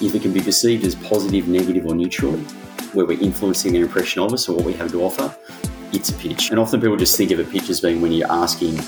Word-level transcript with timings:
if 0.00 0.14
it 0.14 0.22
can 0.22 0.32
be 0.32 0.40
perceived 0.40 0.84
as 0.86 0.94
positive, 0.94 1.46
negative, 1.46 1.86
or 1.86 1.94
neutral, 1.94 2.32
where 2.92 3.04
we're 3.04 3.20
influencing 3.20 3.72
their 3.72 3.82
impression 3.82 4.22
of 4.22 4.32
us 4.32 4.48
or 4.48 4.56
what 4.56 4.64
we 4.64 4.72
have 4.72 4.90
to 4.90 5.02
offer, 5.02 5.34
it's 5.92 6.08
a 6.08 6.14
pitch. 6.14 6.50
And 6.50 6.58
often 6.58 6.80
people 6.80 6.96
just 6.96 7.16
think 7.16 7.30
of 7.30 7.38
a 7.38 7.44
pitch 7.44 7.68
as 7.68 7.80
being 7.80 8.00
when 8.00 8.12
you're 8.12 8.30
asking, 8.30 8.78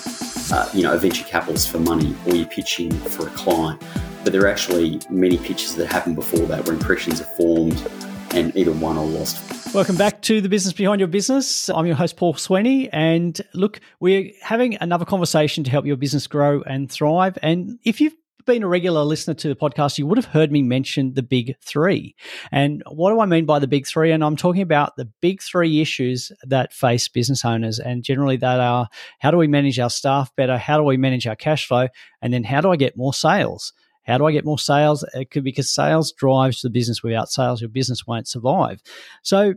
uh, 0.53 0.69
you 0.73 0.83
know, 0.83 0.95
a 0.95 0.99
venture 0.99 1.25
capitalist 1.25 1.71
for 1.71 1.79
money 1.79 2.15
or 2.27 2.35
you're 2.35 2.47
pitching 2.47 2.91
for 2.91 3.27
a 3.27 3.31
client. 3.31 3.83
But 4.25 4.33
there 4.33 4.43
are 4.43 4.49
actually 4.49 5.01
many 5.11 5.37
pitches 5.37 5.75
that 5.77 5.87
happen 5.87 6.15
before 6.15 6.47
that 6.47 6.65
where 6.65 6.75
impressions 6.75 7.21
are 7.21 7.25
formed 7.37 7.83
and 8.31 8.57
either 8.57 8.73
won 8.73 8.97
or 8.97 9.07
lost. 9.07 9.75
Welcome 9.75 9.97
back 9.97 10.23
to 10.23 10.41
the 10.41 10.49
business 10.49 10.73
behind 10.73 11.01
your 11.01 11.09
business. 11.09 11.69
I'm 11.69 11.87
your 11.87 11.97
host, 11.97 12.17
Paul 12.17 12.35
Sweeney. 12.35 12.91
And 12.91 13.41
look, 13.53 13.81
we're 14.01 14.31
having 14.41 14.77
another 14.77 15.05
conversation 15.05 15.65
to 15.65 15.71
help 15.71 15.85
your 15.85 15.97
business 15.97 16.27
grow 16.27 16.63
and 16.63 16.91
thrive. 16.91 17.39
And 17.43 17.79
if 17.83 18.01
you've 18.01 18.15
been 18.45 18.63
a 18.63 18.69
regular 18.69 19.03
listener 19.03 19.35
to 19.35 19.49
the 19.49 19.57
podcast, 19.57 19.99
you 19.99 20.07
would 20.07 20.19
have 20.19 20.27
heard 20.27 20.53
me 20.53 20.63
mention 20.63 21.15
the 21.15 21.23
big 21.23 21.57
three. 21.61 22.15
And 22.51 22.83
what 22.91 23.11
do 23.11 23.21
I 23.21 23.27
mean 23.27 23.47
by 23.47 23.59
the 23.59 23.67
big 23.67 23.87
three? 23.87 24.13
And 24.13 24.25
I'm 24.25 24.37
talking 24.37 24.63
about 24.63 24.97
the 24.97 25.07
big 25.21 25.43
three 25.43 25.81
issues 25.81 26.33
that 26.45 26.73
face 26.73 27.09
business 27.09 27.45
owners. 27.45 27.79
And 27.79 28.03
generally, 28.03 28.37
that 28.39 28.61
are 28.61 28.89
how 29.19 29.31
do 29.31 29.37
we 29.37 29.49
manage 29.49 29.79
our 29.79 29.91
staff 29.91 30.35
better? 30.37 30.59
How 30.59 30.77
do 30.77 30.85
we 30.85 30.97
manage 30.97 31.27
our 31.27 31.37
cash 31.37 31.67
flow? 31.67 31.89
And 32.21 32.33
then 32.33 32.45
how 32.45 32.61
do 32.61 32.71
I 32.71 32.77
get 32.77 32.97
more 32.97 33.15
sales? 33.15 33.73
How 34.05 34.19
do 34.19 34.27
I 34.27 34.33
get 34.33 34.45
more 34.45 34.59
sales? 34.59 35.05
It 35.15 35.31
could 35.31 35.45
be 35.45 35.51
because 35.51 35.71
sales 35.71 36.13
drives 36.13 36.63
the 36.63 36.71
business. 36.71 37.03
Without 37.03 37.31
sales, 37.31 37.61
your 37.61 37.71
business 37.71 38.07
won't 38.07 38.27
survive. 38.27 38.83
So 39.23 39.55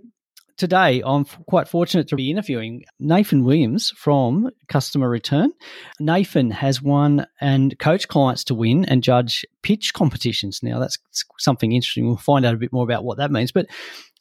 today 0.58 1.02
I'm 1.06 1.26
quite 1.48 1.68
fortunate 1.68 2.08
to 2.10 2.16
be 2.16 2.32
interviewing 2.32 2.84
Nathan 3.00 3.44
Williams 3.44 3.92
from 3.92 4.50
Customer 4.68 5.10
Return. 5.10 5.52
Nathan 6.00 6.52
has 6.52 6.82
won 6.82 7.26
and 7.42 7.78
coached 7.80 8.08
clients 8.08 8.44
to 8.46 8.56
win 8.56 8.86
and 8.86 9.04
judge 9.04 9.46
pitch 9.62 9.94
competitions. 9.94 10.62
Now, 10.64 10.80
that's 10.80 10.98
something 11.38 11.72
interesting. 11.72 12.08
We'll 12.08 12.18
find 12.18 12.46
out 12.46 12.54
a 12.54 12.58
bit 12.58 12.74
more 12.74 12.84
about 12.84 13.04
what 13.04 13.18
that 13.18 13.32
means. 13.32 13.52
But 13.52 13.68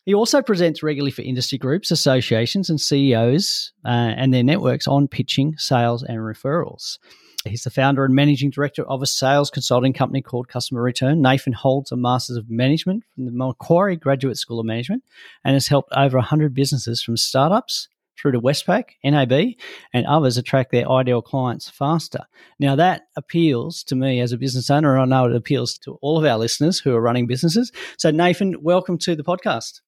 he 0.05 0.15
also 0.15 0.43
presents 0.43 0.83
regularly 0.83 1.11
for 1.11 1.23
industry 1.23 1.59
groups, 1.59 1.91
associations, 1.91 2.69
and 2.69 2.81
CEOs 2.81 3.73
uh, 3.85 3.89
and 3.89 4.35
their 4.35 4.43
networks 4.43 4.87
on 4.87 5.09
pitching, 5.09 5.55
sales, 5.57 6.03
and 6.03 6.19
referrals. 6.19 6.99
He's 7.47 7.65
the 7.65 7.71
founder 7.71 8.05
and 8.05 8.15
managing 8.15 8.51
director 8.51 8.85
of 8.85 9.03
a 9.03 9.07
sales 9.07 9.51
consulting 9.51 9.93
company 9.93 10.23
called 10.23 10.49
Customer 10.49 10.81
Return. 10.81 11.21
Nathan 11.21 11.53
holds 11.53 11.93
a 11.93 11.97
Master's 11.97 12.39
of 12.39 12.49
Management 12.49 13.05
from 13.15 13.27
the 13.27 13.33
Macquarie 13.33 13.97
Graduate 13.97 14.39
School 14.39 14.61
of 14.61 14.67
Management 14.67 15.03
and 15.45 15.53
has 15.53 15.69
helped 15.69 15.93
over 15.95 16.17
100 16.17 16.55
businesses 16.55 17.03
from 17.03 17.19
startups 17.19 17.89
through 18.19 18.33
to 18.33 18.41
Westpac, 18.41 18.85
NAB, 19.05 19.57
and 19.93 20.07
others 20.07 20.39
attract 20.39 20.73
their 20.73 20.91
ideal 20.91 21.21
clients 21.21 21.69
faster. 21.69 22.21
Now, 22.59 22.77
that 22.77 23.03
appeals 23.17 23.83
to 23.85 23.95
me 23.95 24.21
as 24.21 24.33
a 24.33 24.39
business 24.39 24.71
owner, 24.71 24.97
and 24.97 25.13
I 25.13 25.17
know 25.17 25.29
it 25.29 25.37
appeals 25.37 25.77
to 25.79 25.99
all 26.01 26.17
of 26.17 26.25
our 26.25 26.39
listeners 26.39 26.79
who 26.79 26.95
are 26.95 27.01
running 27.01 27.27
businesses. 27.27 27.73
So, 27.99 28.11
Nathan, 28.11 28.63
welcome 28.63 28.97
to 28.99 29.15
the 29.15 29.25
podcast. 29.25 29.81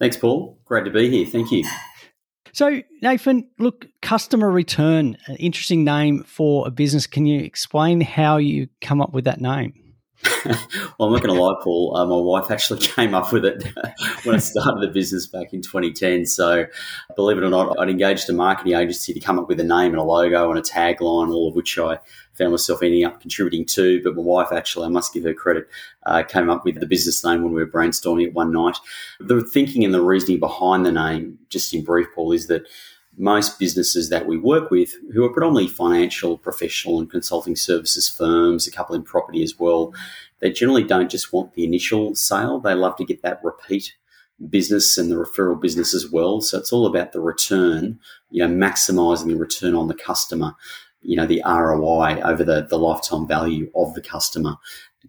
Thanks, 0.00 0.16
Paul. 0.16 0.58
Great 0.64 0.84
to 0.86 0.90
be 0.90 1.10
here. 1.10 1.26
Thank 1.26 1.52
you. 1.52 1.64
So, 2.52 2.82
Nathan, 3.02 3.48
look, 3.58 3.86
customer 4.02 4.50
return, 4.50 5.16
an 5.26 5.36
interesting 5.36 5.84
name 5.84 6.24
for 6.24 6.66
a 6.66 6.70
business. 6.70 7.06
Can 7.06 7.26
you 7.26 7.40
explain 7.40 8.00
how 8.00 8.36
you 8.36 8.68
come 8.80 9.00
up 9.00 9.12
with 9.12 9.24
that 9.24 9.40
name? 9.40 9.87
Well, 10.44 11.08
I'm 11.08 11.12
not 11.12 11.22
going 11.22 11.34
to 11.34 11.40
lie, 11.40 11.56
Paul. 11.62 11.96
Uh, 11.96 12.06
my 12.06 12.16
wife 12.16 12.50
actually 12.50 12.80
came 12.86 13.14
up 13.14 13.32
with 13.32 13.44
it 13.44 13.64
when 14.24 14.36
I 14.36 14.38
started 14.38 14.80
the 14.80 14.92
business 14.92 15.26
back 15.26 15.52
in 15.52 15.62
2010. 15.62 16.26
So, 16.26 16.66
believe 17.16 17.38
it 17.38 17.44
or 17.44 17.50
not, 17.50 17.78
I'd 17.78 17.88
engaged 17.88 18.28
a 18.30 18.32
marketing 18.32 18.74
agency 18.74 19.12
to 19.12 19.20
come 19.20 19.38
up 19.38 19.48
with 19.48 19.60
a 19.60 19.64
name 19.64 19.92
and 19.92 19.98
a 19.98 20.02
logo 20.02 20.50
and 20.50 20.58
a 20.58 20.62
tagline, 20.62 21.32
all 21.32 21.48
of 21.48 21.54
which 21.54 21.78
I 21.78 21.98
found 22.34 22.52
myself 22.52 22.82
ending 22.82 23.04
up 23.04 23.20
contributing 23.20 23.64
to. 23.66 24.02
But 24.02 24.14
my 24.14 24.22
wife, 24.22 24.52
actually, 24.52 24.86
I 24.86 24.90
must 24.90 25.12
give 25.12 25.24
her 25.24 25.34
credit, 25.34 25.68
uh, 26.06 26.22
came 26.22 26.50
up 26.50 26.64
with 26.64 26.80
the 26.80 26.86
business 26.86 27.24
name 27.24 27.42
when 27.42 27.52
we 27.52 27.62
were 27.62 27.70
brainstorming 27.70 28.26
it 28.26 28.34
one 28.34 28.52
night. 28.52 28.76
The 29.20 29.42
thinking 29.42 29.84
and 29.84 29.92
the 29.92 30.02
reasoning 30.02 30.40
behind 30.40 30.86
the 30.86 30.92
name, 30.92 31.38
just 31.48 31.74
in 31.74 31.84
brief, 31.84 32.06
Paul, 32.14 32.32
is 32.32 32.46
that 32.46 32.66
most 33.18 33.58
businesses 33.58 34.08
that 34.10 34.26
we 34.26 34.38
work 34.38 34.70
with, 34.70 34.94
who 35.12 35.24
are 35.24 35.32
predominantly 35.32 35.68
financial, 35.68 36.38
professional, 36.38 37.00
and 37.00 37.10
consulting 37.10 37.56
services 37.56 38.08
firms, 38.08 38.66
a 38.66 38.70
couple 38.70 38.94
in 38.94 39.02
property 39.02 39.42
as 39.42 39.58
well, 39.58 39.92
they 40.40 40.52
generally 40.52 40.84
don't 40.84 41.10
just 41.10 41.32
want 41.32 41.54
the 41.54 41.64
initial 41.64 42.14
sale. 42.14 42.60
They 42.60 42.74
love 42.74 42.96
to 42.96 43.04
get 43.04 43.22
that 43.22 43.40
repeat 43.42 43.96
business 44.48 44.96
and 44.96 45.10
the 45.10 45.16
referral 45.16 45.60
business 45.60 45.94
as 45.94 46.08
well. 46.08 46.40
So 46.40 46.58
it's 46.58 46.72
all 46.72 46.86
about 46.86 47.12
the 47.12 47.20
return, 47.20 47.98
you 48.30 48.46
know, 48.46 48.54
maximizing 48.54 49.26
the 49.26 49.34
return 49.34 49.74
on 49.74 49.88
the 49.88 49.94
customer, 49.94 50.54
you 51.02 51.16
know, 51.16 51.26
the 51.26 51.42
ROI 51.44 52.20
over 52.22 52.44
the, 52.44 52.62
the 52.62 52.78
lifetime 52.78 53.26
value 53.26 53.70
of 53.74 53.94
the 53.94 54.00
customer 54.00 54.56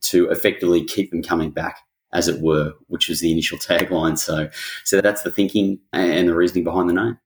to 0.02 0.30
effectively 0.30 0.84
keep 0.84 1.12
them 1.12 1.22
coming 1.22 1.52
back 1.52 1.80
as 2.12 2.28
it 2.28 2.41
were, 2.41 2.74
which 2.88 3.08
was 3.08 3.20
the 3.20 3.31
initial 3.31 3.59
tagline. 3.59 4.18
So, 4.18 4.50
so 4.84 5.00
that's 5.00 5.22
the 5.22 5.31
thinking 5.31 5.80
and 5.94 6.28
the 6.28 6.36
reasoning 6.36 6.64
behind 6.64 6.90
the 6.90 6.94
name. 6.94 7.20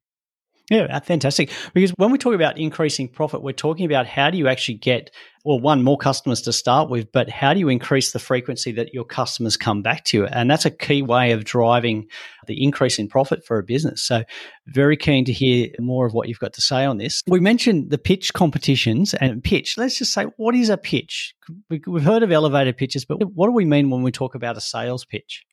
Yeah, 0.73 0.87
uh, 0.89 0.99
fantastic. 1.01 1.51
Because 1.75 1.91
when 1.97 2.09
we 2.09 2.17
talk 2.17 2.33
about 2.33 2.57
increasing 2.57 3.07
profit, 3.07 3.43
we're 3.43 3.53
talking 3.53 3.85
about 3.85 4.07
how 4.07 4.31
do 4.31 4.39
you 4.39 4.47
actually 4.47 4.79
get, 4.79 5.11
well, 5.45 5.59
one, 5.59 5.83
more 5.83 5.99
customers 5.99 6.41
to 6.41 6.51
start 6.51 6.89
with, 6.89 7.11
but 7.11 7.29
how 7.29 7.53
do 7.53 7.59
you 7.59 7.69
increase 7.69 8.11
the 8.11 8.17
frequency 8.17 8.71
that 8.71 8.91
your 8.91 9.03
customers 9.03 9.55
come 9.55 9.83
back 9.83 10.03
to 10.05 10.17
you? 10.17 10.25
And 10.25 10.49
that's 10.49 10.65
a 10.65 10.71
key 10.71 11.03
way 11.03 11.31
of 11.31 11.43
driving 11.43 12.07
the 12.47 12.63
increase 12.63 12.97
in 12.97 13.07
profit 13.07 13.45
for 13.45 13.59
a 13.59 13.63
business. 13.63 14.01
So, 14.01 14.23
very 14.65 14.97
keen 14.97 15.25
to 15.25 15.31
hear 15.31 15.69
more 15.77 16.07
of 16.07 16.13
what 16.13 16.27
you've 16.27 16.39
got 16.39 16.53
to 16.53 16.61
say 16.61 16.85
on 16.85 16.97
this. 16.97 17.21
We 17.27 17.39
mentioned 17.39 17.91
the 17.91 17.99
pitch 17.99 18.33
competitions 18.33 19.13
and 19.13 19.43
pitch. 19.43 19.77
Let's 19.77 19.99
just 19.99 20.11
say, 20.11 20.25
what 20.37 20.55
is 20.55 20.69
a 20.69 20.77
pitch? 20.77 21.35
We've 21.69 22.03
heard 22.03 22.23
of 22.23 22.31
elevator 22.31 22.73
pitches, 22.73 23.05
but 23.05 23.17
what 23.35 23.45
do 23.45 23.51
we 23.51 23.65
mean 23.65 23.91
when 23.91 24.01
we 24.01 24.11
talk 24.11 24.33
about 24.33 24.57
a 24.57 24.61
sales 24.61 25.05
pitch? 25.05 25.43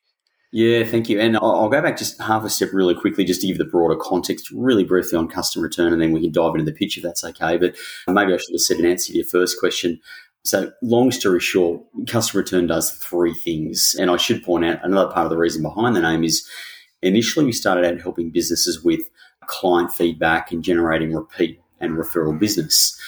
Yeah, 0.53 0.83
thank 0.83 1.07
you. 1.07 1.19
And 1.19 1.37
I'll 1.37 1.69
go 1.69 1.81
back 1.81 1.97
just 1.97 2.21
half 2.21 2.43
a 2.43 2.49
step 2.49 2.73
really 2.73 2.93
quickly 2.93 3.23
just 3.23 3.39
to 3.41 3.47
give 3.47 3.57
the 3.57 3.63
broader 3.63 3.95
context, 3.95 4.51
really 4.51 4.83
briefly 4.83 5.17
on 5.17 5.29
customer 5.29 5.63
return, 5.63 5.93
and 5.93 6.01
then 6.01 6.11
we 6.11 6.21
can 6.21 6.31
dive 6.31 6.55
into 6.55 6.65
the 6.65 6.73
pitch 6.73 6.97
if 6.97 7.03
that's 7.03 7.23
okay. 7.23 7.57
But 7.57 7.75
maybe 8.07 8.33
I 8.33 8.37
should 8.37 8.53
have 8.53 8.61
said 8.61 8.77
an 8.77 8.85
answer 8.85 9.13
to 9.13 9.17
your 9.17 9.25
first 9.25 9.59
question. 9.59 10.01
So, 10.43 10.71
long 10.81 11.11
story 11.11 11.39
short, 11.39 11.81
customer 12.07 12.43
return 12.43 12.67
does 12.67 12.91
three 12.91 13.33
things. 13.33 13.95
And 13.97 14.11
I 14.11 14.17
should 14.17 14.43
point 14.43 14.65
out 14.65 14.83
another 14.83 15.11
part 15.11 15.25
of 15.25 15.29
the 15.29 15.37
reason 15.37 15.61
behind 15.61 15.95
the 15.95 16.01
name 16.01 16.23
is 16.23 16.45
initially 17.01 17.45
we 17.45 17.53
started 17.53 17.85
out 17.85 18.01
helping 18.01 18.29
businesses 18.29 18.83
with 18.83 19.01
client 19.45 19.93
feedback 19.93 20.51
and 20.51 20.63
generating 20.63 21.13
repeat 21.13 21.61
and 21.79 21.95
referral 21.95 22.37
business. 22.37 22.99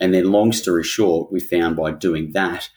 And 0.00 0.12
then, 0.12 0.32
long 0.32 0.52
story 0.52 0.84
short, 0.84 1.32
we 1.32 1.40
found 1.40 1.76
by 1.76 1.92
doing 1.92 2.32
that 2.32 2.68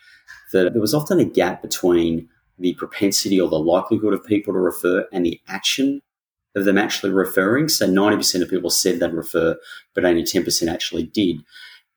that 0.54 0.72
there 0.72 0.82
was 0.82 0.94
often 0.94 1.20
a 1.20 1.26
gap 1.26 1.62
between 1.62 2.30
the 2.64 2.74
propensity 2.76 3.40
or 3.40 3.50
the 3.50 3.60
likelihood 3.60 4.14
of 4.14 4.24
people 4.26 4.54
to 4.54 4.60
refer 4.60 5.06
and 5.12 5.26
the 5.26 5.40
action 5.48 6.02
of 6.56 6.66
them 6.66 6.78
actually 6.78 7.12
referring. 7.12 7.68
So 7.68 7.88
90% 7.88 8.42
of 8.42 8.50
people 8.50 8.70
said 8.70 9.00
they'd 9.00 9.14
refer, 9.14 9.58
but 9.94 10.06
only 10.06 10.24
10% 10.24 10.72
actually 10.72 11.04
did. 11.04 11.42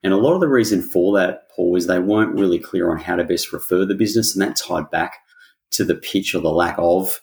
And 0.03 0.12
a 0.12 0.16
lot 0.16 0.34
of 0.34 0.41
the 0.41 0.49
reason 0.49 0.82
for 0.82 1.16
that, 1.16 1.49
Paul, 1.55 1.76
is 1.76 1.87
they 1.87 1.99
weren't 1.99 2.38
really 2.38 2.59
clear 2.59 2.91
on 2.91 2.99
how 2.99 3.16
to 3.16 3.25
best 3.25 3.53
refer 3.53 3.84
the 3.84 3.94
business. 3.94 4.34
And 4.34 4.43
that 4.43 4.56
tied 4.56 4.91
back 4.91 5.19
to 5.72 5.84
the 5.84 5.94
pitch 5.94 6.34
or 6.34 6.41
the 6.41 6.50
lack 6.50 6.76
of 6.78 7.21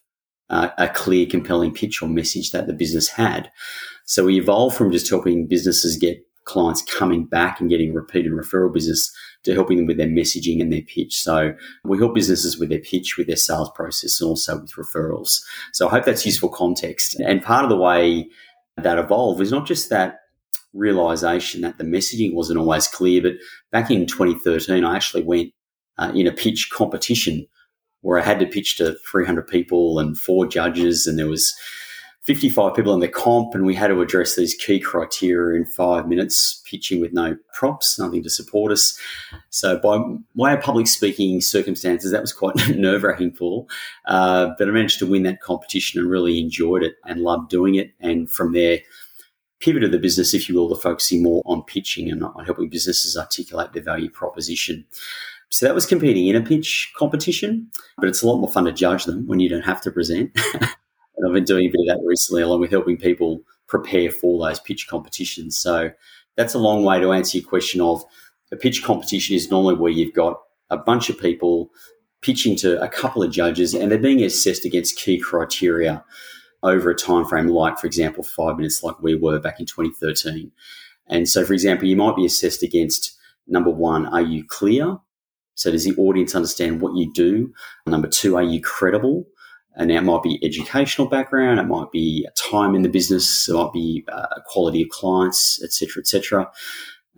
uh, 0.49 0.69
a 0.77 0.87
clear, 0.87 1.25
compelling 1.25 1.73
pitch 1.73 2.01
or 2.01 2.07
message 2.07 2.51
that 2.51 2.67
the 2.67 2.73
business 2.73 3.09
had. 3.09 3.51
So 4.05 4.25
we 4.25 4.39
evolved 4.39 4.75
from 4.75 4.91
just 4.91 5.09
helping 5.09 5.47
businesses 5.47 5.97
get 5.97 6.25
clients 6.45 6.81
coming 6.81 7.25
back 7.25 7.59
and 7.59 7.69
getting 7.69 7.93
repeat 7.93 8.25
and 8.25 8.37
referral 8.37 8.73
business 8.73 9.13
to 9.43 9.53
helping 9.53 9.77
them 9.77 9.85
with 9.85 9.97
their 9.97 10.07
messaging 10.07 10.61
and 10.61 10.71
their 10.71 10.81
pitch. 10.81 11.21
So 11.21 11.53
we 11.83 11.97
help 11.97 12.15
businesses 12.15 12.57
with 12.57 12.69
their 12.69 12.79
pitch, 12.79 13.17
with 13.17 13.27
their 13.27 13.35
sales 13.35 13.71
process, 13.75 14.19
and 14.19 14.29
also 14.29 14.59
with 14.59 14.73
referrals. 14.73 15.41
So 15.71 15.87
I 15.87 15.91
hope 15.91 16.05
that's 16.05 16.25
useful 16.25 16.49
context. 16.49 17.19
And 17.19 17.41
part 17.41 17.63
of 17.63 17.69
the 17.69 17.77
way 17.77 18.29
that 18.77 18.97
evolved 18.97 19.39
was 19.39 19.51
not 19.51 19.65
just 19.65 19.89
that 19.89 20.19
realization 20.73 21.61
that 21.61 21.77
the 21.77 21.83
messaging 21.83 22.33
wasn't 22.33 22.59
always 22.59 22.87
clear, 22.87 23.21
but 23.21 23.33
back 23.71 23.91
in 23.91 24.07
2013, 24.07 24.83
I 24.83 24.95
actually 24.95 25.23
went 25.23 25.53
uh, 25.97 26.11
in 26.15 26.27
a 26.27 26.31
pitch 26.31 26.69
competition 26.71 27.47
where 28.01 28.19
I 28.19 28.23
had 28.23 28.39
to 28.39 28.45
pitch 28.45 28.77
to 28.77 28.95
300 29.09 29.47
people 29.47 29.99
and 29.99 30.17
four 30.17 30.45
judges, 30.45 31.07
and 31.07 31.17
there 31.17 31.27
was 31.27 31.53
55 32.23 32.73
people 32.73 32.93
in 32.93 33.01
the 33.01 33.09
comp, 33.09 33.53
and 33.53 33.65
we 33.65 33.75
had 33.75 33.87
to 33.87 33.99
address 33.99 34.35
these 34.35 34.55
key 34.55 34.79
criteria 34.79 35.59
in 35.59 35.65
five 35.65 36.07
minutes, 36.07 36.61
pitching 36.65 37.01
with 37.01 37.11
no 37.11 37.35
props, 37.53 37.99
nothing 37.99 38.23
to 38.23 38.29
support 38.29 38.71
us. 38.71 38.97
So, 39.49 39.77
by 39.77 40.01
way 40.33 40.53
of 40.53 40.61
public 40.61 40.87
speaking 40.87 41.41
circumstances, 41.41 42.11
that 42.11 42.21
was 42.21 42.31
quite 42.31 42.55
nerve 42.75 43.03
wracking, 43.03 43.33
for, 43.33 43.65
Uh, 44.05 44.51
but 44.57 44.69
I 44.69 44.71
managed 44.71 44.99
to 44.99 45.05
win 45.05 45.23
that 45.23 45.41
competition 45.41 45.99
and 45.99 46.09
really 46.09 46.39
enjoyed 46.39 46.83
it 46.83 46.95
and 47.05 47.19
loved 47.19 47.49
doing 47.49 47.75
it. 47.75 47.91
And 47.99 48.29
from 48.29 48.53
there, 48.53 48.79
pivoted 49.59 49.91
the 49.91 49.99
business, 49.99 50.33
if 50.33 50.47
you 50.47 50.55
will, 50.55 50.69
to 50.69 50.75
focusing 50.75 51.23
more 51.23 51.41
on 51.45 51.63
pitching 51.63 52.09
and 52.09 52.23
on 52.23 52.45
helping 52.45 52.69
businesses 52.69 53.17
articulate 53.17 53.73
their 53.73 53.83
value 53.83 54.09
proposition. 54.09 54.85
So 55.49 55.65
that 55.65 55.75
was 55.75 55.85
competing 55.85 56.27
in 56.27 56.35
a 56.37 56.41
pitch 56.41 56.91
competition, 56.97 57.69
but 57.97 58.07
it's 58.07 58.23
a 58.23 58.27
lot 58.27 58.39
more 58.39 58.51
fun 58.51 58.65
to 58.65 58.71
judge 58.71 59.05
them 59.05 59.27
when 59.27 59.39
you 59.39 59.49
don't 59.49 59.61
have 59.61 59.81
to 59.81 59.91
present. 59.91 60.37
And 61.23 61.29
I've 61.29 61.35
been 61.35 61.45
doing 61.45 61.67
a 61.67 61.69
bit 61.69 61.79
of 61.87 61.87
that 61.87 62.05
recently, 62.05 62.41
along 62.41 62.59
with 62.59 62.71
helping 62.71 62.97
people 62.97 63.41
prepare 63.67 64.11
for 64.11 64.45
those 64.45 64.59
pitch 64.59 64.87
competitions. 64.89 65.57
So 65.57 65.91
that's 66.35 66.53
a 66.53 66.59
long 66.59 66.83
way 66.83 66.99
to 66.99 67.13
answer 67.13 67.37
your 67.37 67.47
question 67.47 67.79
of 67.79 68.03
a 68.51 68.57
pitch 68.57 68.83
competition 68.83 69.33
is 69.33 69.49
normally 69.49 69.75
where 69.75 69.91
you've 69.91 70.13
got 70.13 70.41
a 70.69 70.77
bunch 70.77 71.09
of 71.09 71.17
people 71.17 71.71
pitching 72.21 72.57
to 72.57 72.81
a 72.81 72.89
couple 72.89 73.23
of 73.23 73.31
judges 73.31 73.73
and 73.73 73.89
they're 73.89 73.97
being 73.97 74.21
assessed 74.21 74.65
against 74.65 74.97
key 74.97 75.17
criteria 75.17 76.03
over 76.61 76.89
a 76.89 76.95
time 76.95 77.25
frame 77.25 77.47
like 77.47 77.77
for 77.77 77.87
example 77.87 78.23
five 78.23 78.55
minutes 78.55 78.83
like 78.83 79.01
we 79.01 79.15
were 79.15 79.39
back 79.39 79.59
in 79.59 79.65
2013 79.65 80.49
and 81.07 81.27
so 81.27 81.43
for 81.43 81.53
example 81.53 81.85
you 81.85 81.97
might 81.97 82.15
be 82.15 82.25
assessed 82.25 82.63
against 82.63 83.17
number 83.47 83.69
one 83.69 84.05
are 84.07 84.21
you 84.21 84.43
clear? 84.45 84.97
So 85.55 85.71
does 85.71 85.83
the 85.83 85.95
audience 85.97 86.33
understand 86.33 86.81
what 86.81 86.95
you 86.95 87.11
do? 87.13 87.53
Number 87.85 88.07
two 88.07 88.35
are 88.35 88.43
you 88.43 88.61
credible 88.61 89.25
and 89.75 89.89
that 89.89 90.03
might 90.03 90.23
be 90.23 90.39
educational 90.43 91.07
background 91.07 91.59
it 91.59 91.63
might 91.63 91.91
be 91.91 92.27
time 92.35 92.75
in 92.75 92.81
the 92.81 92.89
business 92.89 93.47
it 93.49 93.53
might 93.53 93.73
be 93.73 94.03
uh, 94.11 94.39
quality 94.45 94.81
of 94.81 94.89
clients 94.89 95.61
etc 95.63 96.01
etc 96.01 96.51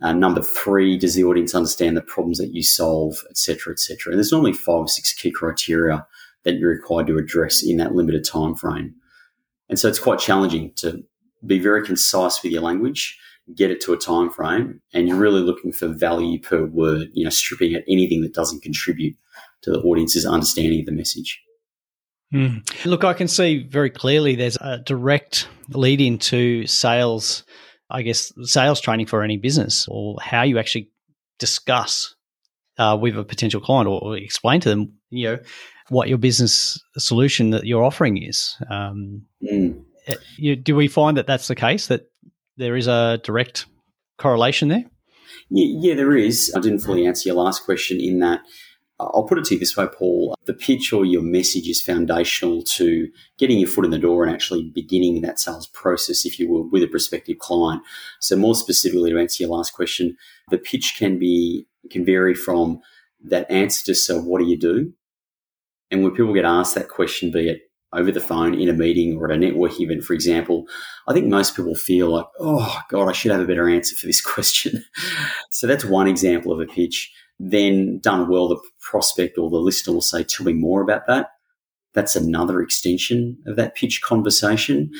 uh, 0.02 0.12
number 0.12 0.42
three, 0.42 0.98
does 0.98 1.14
the 1.14 1.24
audience 1.24 1.54
understand 1.54 1.96
the 1.96 2.02
problems 2.02 2.38
that 2.38 2.52
you 2.52 2.62
solve, 2.62 3.16
etc., 3.30 3.72
etc. 3.72 4.12
And 4.12 4.18
there's 4.18 4.32
normally 4.32 4.52
five 4.52 4.80
or 4.80 4.88
six 4.88 5.12
key 5.12 5.30
criteria 5.30 6.06
that 6.44 6.56
you're 6.56 6.70
required 6.70 7.06
to 7.06 7.18
address 7.18 7.62
in 7.62 7.78
that 7.78 7.94
limited 7.94 8.24
time 8.24 8.54
frame. 8.54 8.94
And 9.68 9.78
so 9.78 9.88
it's 9.88 9.98
quite 9.98 10.18
challenging 10.18 10.72
to 10.76 11.02
be 11.44 11.58
very 11.58 11.84
concise 11.84 12.42
with 12.42 12.52
your 12.52 12.62
language, 12.62 13.18
get 13.54 13.70
it 13.70 13.80
to 13.82 13.94
a 13.94 13.98
time 13.98 14.30
frame, 14.30 14.80
and 14.92 15.08
you're 15.08 15.16
really 15.16 15.40
looking 15.40 15.72
for 15.72 15.88
value 15.88 16.40
per 16.40 16.64
word, 16.64 17.08
you 17.14 17.24
know, 17.24 17.30
stripping 17.30 17.74
out 17.74 17.82
anything 17.88 18.20
that 18.20 18.34
doesn't 18.34 18.62
contribute 18.62 19.16
to 19.62 19.70
the 19.70 19.80
audience's 19.80 20.26
understanding 20.26 20.80
of 20.80 20.86
the 20.86 20.92
message. 20.92 21.42
Mm. 22.34 22.84
Look, 22.84 23.04
I 23.04 23.12
can 23.14 23.28
see 23.28 23.62
very 23.62 23.90
clearly 23.90 24.34
there's 24.34 24.56
a 24.60 24.78
direct 24.78 25.48
lead 25.70 26.00
into 26.00 26.66
sales 26.66 27.44
I 27.90 28.02
guess, 28.02 28.32
sales 28.42 28.80
training 28.80 29.06
for 29.06 29.22
any 29.22 29.36
business 29.36 29.86
or 29.88 30.16
how 30.20 30.42
you 30.42 30.58
actually 30.58 30.90
discuss 31.38 32.14
uh, 32.78 32.98
with 33.00 33.16
a 33.16 33.24
potential 33.24 33.60
client 33.60 33.88
or, 33.88 34.00
or, 34.02 34.16
explain 34.16 34.60
to 34.60 34.68
them, 34.68 34.92
you 35.10 35.28
know, 35.28 35.38
what 35.88 36.08
your 36.08 36.18
business 36.18 36.82
solution 36.98 37.50
that 37.50 37.64
you're 37.64 37.84
offering 37.84 38.22
is. 38.22 38.56
Um, 38.68 39.22
mm. 39.42 39.82
you, 40.36 40.56
do 40.56 40.74
we 40.74 40.88
find 40.88 41.16
that 41.16 41.26
that's 41.26 41.48
the 41.48 41.54
case, 41.54 41.86
that 41.86 42.10
there 42.56 42.76
is 42.76 42.86
a 42.86 43.20
direct 43.22 43.66
correlation 44.18 44.68
there? 44.68 44.84
Yeah, 45.48 45.90
yeah, 45.90 45.94
there 45.94 46.16
is. 46.16 46.52
I 46.56 46.60
didn't 46.60 46.80
fully 46.80 47.06
answer 47.06 47.28
your 47.28 47.36
last 47.36 47.64
question 47.64 48.00
in 48.00 48.18
that 48.18 48.40
I'll 48.98 49.24
put 49.24 49.38
it 49.38 49.44
to 49.46 49.54
you 49.54 49.60
this 49.60 49.76
way, 49.76 49.86
Paul. 49.86 50.34
The 50.46 50.54
pitch 50.54 50.92
or 50.92 51.04
your 51.04 51.22
message 51.22 51.68
is 51.68 51.82
foundational 51.82 52.62
to 52.62 53.08
getting 53.38 53.58
your 53.58 53.68
foot 53.68 53.84
in 53.84 53.90
the 53.90 53.98
door 53.98 54.24
and 54.24 54.32
actually 54.32 54.70
beginning 54.74 55.20
that 55.20 55.38
sales 55.38 55.66
process, 55.68 56.24
if 56.24 56.38
you 56.38 56.50
will, 56.50 56.68
with 56.70 56.82
a 56.82 56.88
prospective 56.88 57.38
client. 57.38 57.82
So, 58.20 58.36
more 58.36 58.54
specifically, 58.54 59.10
to 59.10 59.20
answer 59.20 59.42
your 59.42 59.54
last 59.54 59.72
question, 59.72 60.16
the 60.50 60.58
pitch 60.58 60.94
can 60.98 61.18
be 61.18 61.66
can 61.90 62.04
vary 62.04 62.34
from 62.34 62.80
that 63.22 63.50
answer 63.50 63.84
to 63.86 63.94
so 63.94 64.20
what 64.20 64.38
do 64.38 64.46
you 64.46 64.58
do? 64.58 64.92
And 65.90 66.02
when 66.02 66.14
people 66.14 66.34
get 66.34 66.44
asked 66.44 66.74
that 66.74 66.88
question, 66.88 67.30
be 67.30 67.48
it 67.48 67.62
over 67.92 68.10
the 68.10 68.20
phone 68.20 68.54
in 68.54 68.68
a 68.68 68.72
meeting 68.72 69.16
or 69.16 69.30
at 69.30 69.36
a 69.36 69.40
networking 69.40 69.82
event, 69.82 70.04
for 70.04 70.12
example, 70.14 70.66
I 71.06 71.12
think 71.12 71.26
most 71.26 71.54
people 71.54 71.74
feel 71.74 72.10
like, 72.10 72.26
oh 72.40 72.80
God, 72.90 73.08
I 73.08 73.12
should 73.12 73.30
have 73.30 73.40
a 73.40 73.46
better 73.46 73.68
answer 73.68 73.94
for 73.94 74.06
this 74.06 74.20
question. 74.34 74.84
so 75.52 75.66
that's 75.66 75.84
one 75.84 76.08
example 76.08 76.52
of 76.52 76.60
a 76.60 76.66
pitch 76.66 77.12
then 77.38 77.98
done 77.98 78.28
well, 78.28 78.48
the 78.48 78.60
prospect 78.80 79.38
or 79.38 79.50
the 79.50 79.56
listener 79.56 79.94
will 79.94 80.00
say, 80.00 80.24
Tell 80.24 80.46
me 80.46 80.52
more 80.52 80.82
about 80.82 81.06
that. 81.06 81.32
That's 81.94 82.16
another 82.16 82.60
extension 82.60 83.38
of 83.46 83.56
that 83.56 83.74
pitch 83.74 84.02
conversation. 84.02 84.90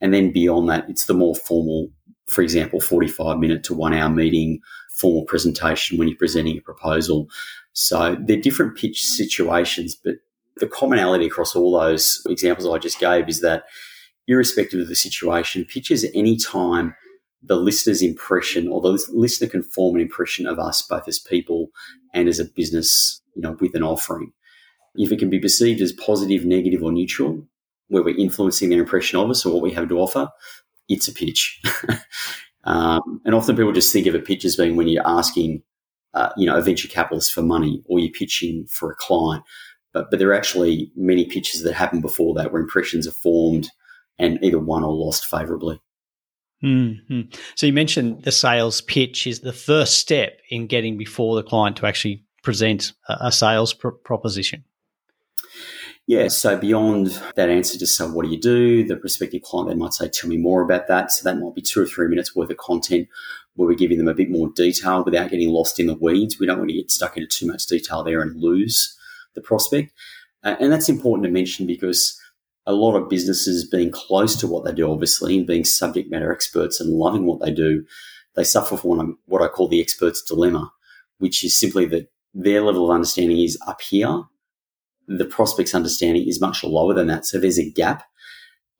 And 0.00 0.12
then 0.12 0.32
beyond 0.32 0.68
that, 0.68 0.88
it's 0.88 1.06
the 1.06 1.14
more 1.14 1.34
formal, 1.34 1.88
for 2.26 2.42
example, 2.42 2.80
45 2.80 3.38
minute 3.38 3.64
to 3.64 3.74
one 3.74 3.94
hour 3.94 4.10
meeting, 4.10 4.60
formal 4.96 5.24
presentation 5.24 5.98
when 5.98 6.08
you're 6.08 6.16
presenting 6.16 6.58
a 6.58 6.62
proposal. 6.62 7.28
So 7.72 8.16
they're 8.20 8.40
different 8.40 8.76
pitch 8.76 9.02
situations, 9.02 9.94
but 9.94 10.16
the 10.56 10.66
commonality 10.66 11.26
across 11.26 11.54
all 11.54 11.78
those 11.78 12.22
examples 12.28 12.66
I 12.66 12.78
just 12.78 12.98
gave 12.98 13.28
is 13.28 13.40
that 13.42 13.64
irrespective 14.26 14.80
of 14.80 14.88
the 14.88 14.96
situation, 14.96 15.64
pitches 15.64 16.06
any 16.14 16.36
time 16.36 16.94
the 17.46 17.56
listener's 17.56 18.02
impression 18.02 18.68
or 18.68 18.80
the 18.80 19.04
listener 19.12 19.48
can 19.48 19.62
form 19.62 19.94
an 19.94 20.00
impression 20.00 20.46
of 20.46 20.58
us 20.58 20.82
both 20.82 21.06
as 21.06 21.18
people 21.18 21.68
and 22.12 22.28
as 22.28 22.38
a 22.38 22.44
business, 22.44 23.22
you 23.34 23.42
know, 23.42 23.56
with 23.60 23.74
an 23.74 23.82
offering. 23.82 24.32
If 24.96 25.12
it 25.12 25.18
can 25.18 25.30
be 25.30 25.38
perceived 25.38 25.80
as 25.80 25.92
positive, 25.92 26.44
negative, 26.44 26.82
or 26.82 26.90
neutral, 26.90 27.46
where 27.88 28.02
we're 28.02 28.16
influencing 28.16 28.70
their 28.70 28.80
impression 28.80 29.18
of 29.18 29.30
us 29.30 29.46
or 29.46 29.52
what 29.52 29.62
we 29.62 29.70
have 29.72 29.88
to 29.88 29.98
offer, 29.98 30.28
it's 30.88 31.08
a 31.08 31.12
pitch. 31.12 31.60
um, 32.64 33.20
and 33.24 33.34
often 33.34 33.56
people 33.56 33.72
just 33.72 33.92
think 33.92 34.06
of 34.06 34.14
a 34.14 34.20
pitch 34.20 34.44
as 34.44 34.56
being 34.56 34.74
when 34.74 34.88
you're 34.88 35.06
asking, 35.06 35.62
uh, 36.14 36.30
you 36.36 36.46
know, 36.46 36.56
a 36.56 36.62
venture 36.62 36.88
capitalist 36.88 37.32
for 37.32 37.42
money 37.42 37.82
or 37.86 38.00
you're 38.00 38.10
pitching 38.10 38.66
for 38.66 38.90
a 38.90 38.96
client. 38.96 39.44
But, 39.92 40.10
but 40.10 40.18
there 40.18 40.28
are 40.30 40.34
actually 40.34 40.90
many 40.96 41.26
pitches 41.26 41.62
that 41.62 41.74
happen 41.74 42.00
before 42.00 42.34
that 42.34 42.52
where 42.52 42.60
impressions 42.60 43.06
are 43.06 43.12
formed 43.12 43.70
and 44.18 44.38
either 44.42 44.58
won 44.58 44.82
or 44.82 44.92
lost 44.92 45.26
favorably. 45.26 45.80
Mm-hmm. 46.64 47.20
So 47.54 47.66
you 47.66 47.72
mentioned 47.72 48.24
the 48.24 48.32
sales 48.32 48.80
pitch 48.80 49.26
is 49.26 49.40
the 49.40 49.52
first 49.52 49.98
step 49.98 50.40
in 50.50 50.66
getting 50.66 50.96
before 50.96 51.36
the 51.36 51.42
client 51.42 51.76
to 51.76 51.86
actually 51.86 52.24
present 52.42 52.92
a, 53.08 53.30
sales 53.30 53.74
pr- 53.74 53.90
proposition. 53.90 54.64
Yeah, 56.06 56.28
so 56.28 56.56
beyond 56.56 57.20
that 57.34 57.50
answer 57.50 57.78
to 57.78 57.86
say, 57.86 58.06
what 58.06 58.24
do 58.24 58.30
you 58.30 58.40
do? 58.40 58.84
The 58.86 58.96
prospective 58.96 59.42
client 59.42 59.70
then 59.70 59.78
might 59.78 59.92
say, 59.92 60.08
tell 60.08 60.30
me 60.30 60.36
more 60.36 60.62
about 60.62 60.86
that. 60.86 61.10
So 61.10 61.24
that 61.24 61.38
might 61.38 61.54
be 61.54 61.62
two 61.62 61.82
or 61.82 61.86
three 61.86 62.06
minutes 62.06 62.34
worth 62.34 62.50
of 62.50 62.56
content 62.58 63.08
where 63.56 63.66
we're 63.66 63.74
giving 63.74 63.98
them 63.98 64.06
a 64.06 64.14
bit 64.14 64.30
more 64.30 64.48
detail 64.54 65.02
without 65.04 65.30
getting 65.30 65.50
lost 65.50 65.80
in 65.80 65.88
the 65.88 65.96
weeds. 65.96 66.38
We 66.38 66.46
don't 66.46 66.58
want 66.58 66.70
to 66.70 66.76
get 66.76 66.90
stuck 66.90 67.16
into 67.16 67.28
too 67.28 67.46
much 67.48 67.66
detail 67.66 68.04
there 68.04 68.22
and 68.22 68.40
lose 68.40 68.96
the 69.34 69.40
prospect. 69.40 69.92
And 70.44 70.70
that's 70.70 70.88
important 70.88 71.24
to 71.24 71.32
mention 71.32 71.66
because 71.66 72.20
a 72.66 72.72
lot 72.72 72.96
of 72.96 73.08
businesses 73.08 73.66
being 73.66 73.90
close 73.90 74.36
to 74.36 74.46
what 74.46 74.64
they 74.64 74.72
do, 74.72 74.90
obviously, 74.90 75.38
and 75.38 75.46
being 75.46 75.64
subject 75.64 76.10
matter 76.10 76.32
experts 76.32 76.80
and 76.80 76.90
loving 76.90 77.24
what 77.24 77.40
they 77.40 77.52
do, 77.52 77.84
they 78.34 78.44
suffer 78.44 78.76
from 78.76 79.18
what 79.26 79.42
I 79.42 79.48
call 79.48 79.68
the 79.68 79.80
expert's 79.80 80.22
dilemma, 80.22 80.72
which 81.18 81.44
is 81.44 81.58
simply 81.58 81.86
that 81.86 82.10
their 82.34 82.62
level 82.62 82.84
of 82.84 82.94
understanding 82.94 83.38
is 83.38 83.58
up 83.66 83.80
here. 83.80 84.24
The 85.08 85.24
prospect's 85.24 85.74
understanding 85.74 86.28
is 86.28 86.40
much 86.40 86.64
lower 86.64 86.92
than 86.92 87.06
that. 87.06 87.24
So 87.24 87.38
there's 87.38 87.58
a 87.58 87.70
gap. 87.70 88.04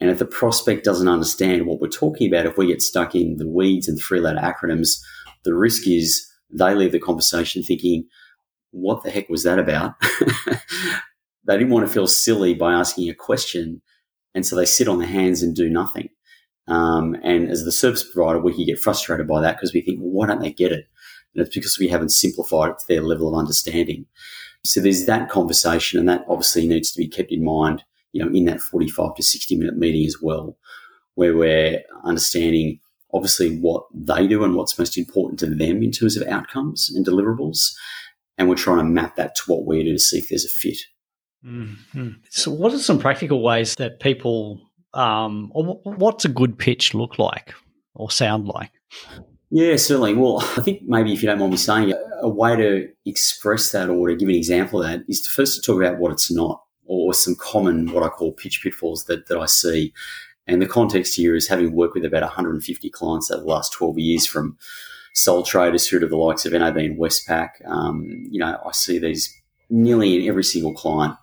And 0.00 0.10
if 0.10 0.18
the 0.18 0.26
prospect 0.26 0.84
doesn't 0.84 1.08
understand 1.08 1.66
what 1.66 1.80
we're 1.80 1.88
talking 1.88 2.28
about, 2.28 2.44
if 2.44 2.58
we 2.58 2.66
get 2.66 2.82
stuck 2.82 3.14
in 3.14 3.36
the 3.36 3.48
weeds 3.48 3.88
and 3.88 3.98
three 3.98 4.20
letter 4.20 4.40
acronyms, 4.40 5.00
the 5.44 5.54
risk 5.54 5.86
is 5.86 6.28
they 6.50 6.74
leave 6.74 6.92
the 6.92 6.98
conversation 6.98 7.62
thinking, 7.62 8.06
what 8.72 9.02
the 9.04 9.10
heck 9.10 9.28
was 9.28 9.44
that 9.44 9.58
about? 9.58 9.94
they 11.46 11.56
didn't 11.56 11.72
want 11.72 11.86
to 11.86 11.92
feel 11.92 12.06
silly 12.06 12.54
by 12.54 12.72
asking 12.72 13.08
a 13.08 13.14
question. 13.14 13.82
And 14.34 14.44
so 14.44 14.56
they 14.56 14.66
sit 14.66 14.88
on 14.88 14.98
their 14.98 15.08
hands 15.08 15.42
and 15.42 15.54
do 15.54 15.70
nothing. 15.70 16.10
Um, 16.68 17.16
and 17.22 17.48
as 17.48 17.64
the 17.64 17.72
service 17.72 18.02
provider, 18.02 18.40
we 18.40 18.54
can 18.54 18.66
get 18.66 18.78
frustrated 18.78 19.28
by 19.28 19.40
that 19.40 19.56
because 19.56 19.72
we 19.72 19.80
think, 19.80 20.00
well, 20.00 20.10
why 20.10 20.26
don't 20.26 20.40
they 20.40 20.52
get 20.52 20.72
it? 20.72 20.86
And 21.34 21.46
it's 21.46 21.54
because 21.54 21.78
we 21.78 21.88
haven't 21.88 22.10
simplified 22.10 22.70
it 22.70 22.78
to 22.78 22.84
their 22.88 23.02
level 23.02 23.28
of 23.28 23.38
understanding. 23.38 24.06
So 24.64 24.80
there's 24.80 25.06
that 25.06 25.30
conversation, 25.30 25.98
and 25.98 26.08
that 26.08 26.24
obviously 26.28 26.66
needs 26.66 26.90
to 26.90 26.98
be 26.98 27.06
kept 27.06 27.30
in 27.30 27.44
mind, 27.44 27.84
you 28.12 28.24
know, 28.24 28.30
in 28.34 28.46
that 28.46 28.60
45 28.60 29.14
to 29.14 29.22
60 29.22 29.56
minute 29.56 29.76
meeting 29.76 30.06
as 30.06 30.20
well, 30.20 30.56
where 31.14 31.36
we're 31.36 31.82
understanding 32.04 32.80
obviously 33.14 33.58
what 33.58 33.84
they 33.94 34.26
do 34.26 34.42
and 34.42 34.54
what's 34.54 34.78
most 34.78 34.98
important 34.98 35.38
to 35.40 35.46
them 35.46 35.82
in 35.82 35.92
terms 35.92 36.16
of 36.16 36.26
outcomes 36.26 36.90
and 36.94 37.06
deliverables. 37.06 37.72
And 38.36 38.48
we're 38.48 38.56
trying 38.56 38.78
to 38.78 38.84
map 38.84 39.16
that 39.16 39.36
to 39.36 39.42
what 39.46 39.64
we 39.64 39.84
do 39.84 39.92
to 39.92 39.98
see 39.98 40.18
if 40.18 40.28
there's 40.28 40.44
a 40.44 40.48
fit. 40.48 40.78
Mm-hmm. 41.46 42.08
So, 42.30 42.50
what 42.50 42.72
are 42.72 42.78
some 42.78 42.98
practical 42.98 43.42
ways 43.42 43.74
that 43.76 44.00
people, 44.00 44.60
um, 44.94 45.52
or 45.54 45.80
what's 45.84 46.24
a 46.24 46.28
good 46.28 46.58
pitch 46.58 46.94
look 46.94 47.18
like 47.18 47.54
or 47.94 48.10
sound 48.10 48.48
like? 48.48 48.72
Yeah, 49.50 49.76
certainly. 49.76 50.14
Well, 50.14 50.40
I 50.56 50.62
think 50.62 50.82
maybe 50.82 51.12
if 51.12 51.22
you 51.22 51.28
don't 51.28 51.38
mind 51.38 51.52
me 51.52 51.56
saying, 51.56 51.94
a 52.20 52.28
way 52.28 52.56
to 52.56 52.88
express 53.04 53.72
that 53.72 53.90
or 53.90 54.08
to 54.08 54.16
give 54.16 54.28
an 54.28 54.34
example 54.34 54.82
of 54.82 54.88
that 54.88 55.04
is 55.08 55.20
to 55.22 55.30
first 55.30 55.64
talk 55.64 55.80
about 55.80 55.98
what 55.98 56.12
it's 56.12 56.30
not, 56.30 56.62
or 56.84 57.14
some 57.14 57.36
common 57.36 57.92
what 57.92 58.02
I 58.02 58.08
call 58.08 58.32
pitch 58.32 58.60
pitfalls 58.62 59.04
that, 59.04 59.28
that 59.28 59.38
I 59.38 59.46
see. 59.46 59.92
And 60.48 60.62
the 60.62 60.66
context 60.66 61.16
here 61.16 61.34
is 61.34 61.48
having 61.48 61.72
worked 61.72 61.94
with 61.94 62.04
about 62.04 62.22
150 62.22 62.90
clients 62.90 63.30
over 63.30 63.42
the 63.42 63.48
last 63.48 63.72
12 63.72 63.98
years, 63.98 64.26
from 64.26 64.56
sole 65.12 65.42
traders 65.42 65.88
through 65.88 66.00
to 66.00 66.06
the 66.06 66.16
likes 66.16 66.44
of 66.44 66.52
NAB 66.52 66.76
and 66.76 66.98
Westpac. 66.98 67.48
Um, 67.66 68.26
you 68.30 68.38
know, 68.38 68.58
I 68.64 68.72
see 68.72 68.98
these 68.98 69.34
nearly 69.70 70.16
in 70.16 70.28
every 70.28 70.44
single 70.44 70.74
client. 70.74 71.16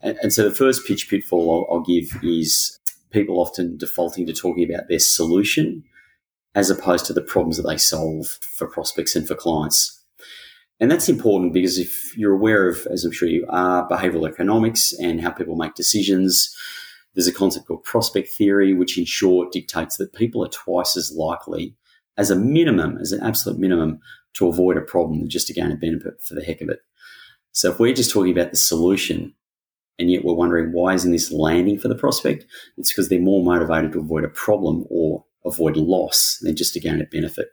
And, 0.00 0.18
and 0.22 0.32
so 0.32 0.48
the 0.48 0.54
first 0.54 0.86
pitch 0.86 1.08
pitfall 1.08 1.66
I'll, 1.70 1.76
I'll 1.76 1.82
give 1.82 2.22
is 2.22 2.78
people 3.10 3.40
often 3.40 3.76
defaulting 3.76 4.26
to 4.26 4.32
talking 4.32 4.70
about 4.70 4.88
their 4.88 4.98
solution 4.98 5.84
as 6.54 6.70
opposed 6.70 7.06
to 7.06 7.12
the 7.12 7.22
problems 7.22 7.56
that 7.56 7.68
they 7.68 7.76
solve 7.76 8.26
for 8.26 8.66
prospects 8.66 9.14
and 9.14 9.26
for 9.26 9.34
clients. 9.34 10.02
And 10.80 10.90
that's 10.90 11.08
important 11.08 11.52
because 11.52 11.78
if 11.78 12.16
you're 12.16 12.34
aware 12.34 12.68
of, 12.68 12.86
as 12.90 13.04
I'm 13.04 13.12
sure 13.12 13.28
you 13.28 13.46
are, 13.48 13.88
behavioral 13.88 14.28
economics 14.28 14.92
and 14.92 15.20
how 15.20 15.30
people 15.30 15.56
make 15.56 15.74
decisions, 15.74 16.56
there's 17.14 17.26
a 17.26 17.32
concept 17.32 17.66
called 17.66 17.84
prospect 17.84 18.28
theory, 18.28 18.74
which 18.74 18.96
in 18.96 19.04
short 19.04 19.50
dictates 19.52 19.96
that 19.96 20.12
people 20.12 20.44
are 20.44 20.50
twice 20.50 20.96
as 20.96 21.12
likely, 21.12 21.74
as 22.16 22.30
a 22.30 22.36
minimum, 22.36 22.96
as 22.98 23.12
an 23.12 23.22
absolute 23.22 23.58
minimum, 23.58 23.98
to 24.34 24.46
avoid 24.46 24.76
a 24.76 24.82
problem 24.82 25.18
than 25.18 25.28
just 25.28 25.48
to 25.48 25.52
gain 25.52 25.72
a 25.72 25.76
benefit 25.76 26.22
for 26.22 26.34
the 26.34 26.44
heck 26.44 26.60
of 26.60 26.68
it. 26.68 26.80
So 27.52 27.70
if 27.72 27.78
we're 27.78 27.94
just 27.94 28.10
talking 28.10 28.32
about 28.32 28.50
the 28.50 28.56
solution 28.56 29.34
and 29.98 30.10
yet 30.10 30.24
we're 30.24 30.34
wondering 30.34 30.72
why 30.72 30.94
isn't 30.94 31.10
this 31.10 31.32
landing 31.32 31.78
for 31.78 31.88
the 31.88 31.94
prospect, 31.94 32.46
it's 32.76 32.92
because 32.92 33.08
they're 33.08 33.20
more 33.20 33.42
motivated 33.42 33.92
to 33.92 34.00
avoid 34.00 34.24
a 34.24 34.28
problem 34.28 34.84
or 34.90 35.24
avoid 35.44 35.76
loss 35.76 36.38
than 36.42 36.56
just 36.56 36.74
to 36.74 36.80
gain 36.80 37.00
a 37.00 37.04
benefit. 37.04 37.48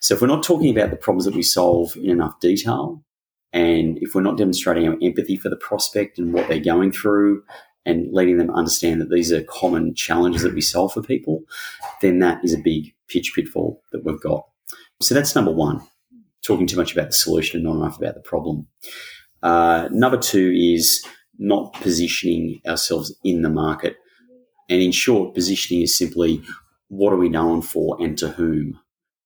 So 0.00 0.14
if 0.14 0.20
we're 0.20 0.26
not 0.26 0.42
talking 0.42 0.70
about 0.70 0.90
the 0.90 0.96
problems 0.96 1.24
that 1.24 1.34
we 1.34 1.42
solve 1.42 1.96
in 1.96 2.10
enough 2.10 2.40
detail, 2.40 3.02
and 3.52 3.98
if 4.00 4.14
we're 4.14 4.22
not 4.22 4.38
demonstrating 4.38 4.88
our 4.88 4.96
empathy 5.02 5.36
for 5.36 5.48
the 5.48 5.56
prospect 5.56 6.18
and 6.18 6.32
what 6.32 6.48
they're 6.48 6.60
going 6.60 6.92
through 6.92 7.42
and 7.84 8.12
letting 8.12 8.38
them 8.38 8.50
understand 8.50 9.00
that 9.00 9.10
these 9.10 9.32
are 9.32 9.42
common 9.42 9.94
challenges 9.94 10.42
that 10.42 10.54
we 10.54 10.60
solve 10.60 10.92
for 10.92 11.02
people, 11.02 11.42
then 12.00 12.18
that 12.20 12.44
is 12.44 12.54
a 12.54 12.58
big 12.58 12.94
pitch 13.08 13.32
pitfall 13.34 13.82
that 13.92 14.04
we've 14.04 14.20
got. 14.20 14.46
So 15.00 15.14
that's 15.14 15.34
number 15.34 15.50
one, 15.50 15.80
talking 16.42 16.66
too 16.66 16.76
much 16.76 16.92
about 16.92 17.08
the 17.08 17.14
solution 17.14 17.56
and 17.56 17.64
not 17.64 17.76
enough 17.76 17.98
about 17.98 18.14
the 18.14 18.20
problem. 18.20 18.68
Uh, 19.42 19.88
number 19.90 20.18
two 20.18 20.52
is 20.54 21.04
not 21.38 21.72
positioning 21.74 22.60
ourselves 22.68 23.14
in 23.24 23.42
the 23.42 23.50
market. 23.50 23.96
And 24.68 24.80
in 24.80 24.92
short, 24.92 25.34
positioning 25.34 25.82
is 25.82 25.96
simply 25.96 26.42
what 26.88 27.12
are 27.12 27.16
we 27.16 27.28
known 27.28 27.62
for 27.62 27.96
and 28.00 28.16
to 28.18 28.28
whom. 28.28 28.78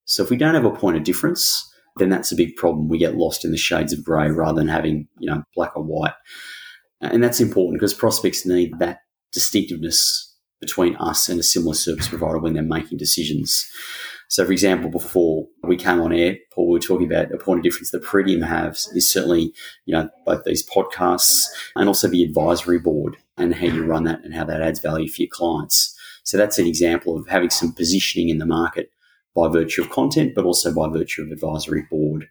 So 0.05 0.23
if 0.23 0.29
we 0.29 0.37
don't 0.37 0.55
have 0.55 0.65
a 0.65 0.71
point 0.71 0.97
of 0.97 1.03
difference, 1.03 1.71
then 1.97 2.09
that's 2.09 2.31
a 2.31 2.35
big 2.35 2.55
problem. 2.55 2.89
We 2.89 2.97
get 2.97 3.15
lost 3.15 3.45
in 3.45 3.51
the 3.51 3.57
shades 3.57 3.93
of 3.93 4.03
grey 4.03 4.29
rather 4.29 4.59
than 4.59 4.67
having, 4.67 5.07
you 5.19 5.29
know, 5.29 5.43
black 5.55 5.75
or 5.75 5.83
white. 5.83 6.13
And 7.01 7.23
that's 7.23 7.41
important 7.41 7.79
because 7.79 7.93
prospects 7.93 8.45
need 8.45 8.77
that 8.79 8.99
distinctiveness 9.33 10.33
between 10.61 10.95
us 10.97 11.29
and 11.29 11.39
a 11.39 11.43
similar 11.43 11.75
service 11.75 12.07
provider 12.07 12.39
when 12.39 12.53
they're 12.53 12.63
making 12.63 12.97
decisions. 12.97 13.69
So, 14.27 14.45
for 14.45 14.51
example, 14.51 14.89
before 14.89 15.47
we 15.63 15.77
came 15.77 16.01
on 16.01 16.11
air, 16.11 16.37
Paul, 16.53 16.67
we 16.67 16.73
were 16.73 16.79
talking 16.79 17.05
about 17.05 17.31
a 17.31 17.37
point 17.37 17.59
of 17.59 17.63
difference 17.63 17.91
that 17.91 18.03
Pretium 18.03 18.45
has 18.45 18.87
is 18.93 19.09
certainly, 19.09 19.53
you 19.85 19.93
know, 19.93 20.09
both 20.25 20.43
these 20.43 20.67
podcasts 20.67 21.45
and 21.75 21.87
also 21.87 22.07
the 22.07 22.23
advisory 22.23 22.79
board 22.79 23.17
and 23.37 23.53
how 23.53 23.67
you 23.67 23.85
run 23.85 24.05
that 24.05 24.23
and 24.23 24.33
how 24.33 24.43
that 24.45 24.61
adds 24.61 24.79
value 24.79 25.09
for 25.09 25.21
your 25.21 25.29
clients. 25.31 25.95
So 26.23 26.37
that's 26.37 26.57
an 26.57 26.65
example 26.65 27.17
of 27.17 27.27
having 27.27 27.51
some 27.51 27.71
positioning 27.71 28.29
in 28.29 28.39
the 28.39 28.45
market 28.45 28.89
by 29.35 29.47
virtue 29.47 29.83
of 29.83 29.89
content, 29.89 30.33
but 30.33 30.45
also 30.45 30.73
by 30.73 30.89
virtue 30.89 31.21
of 31.21 31.31
advisory 31.31 31.85
board. 31.89 32.29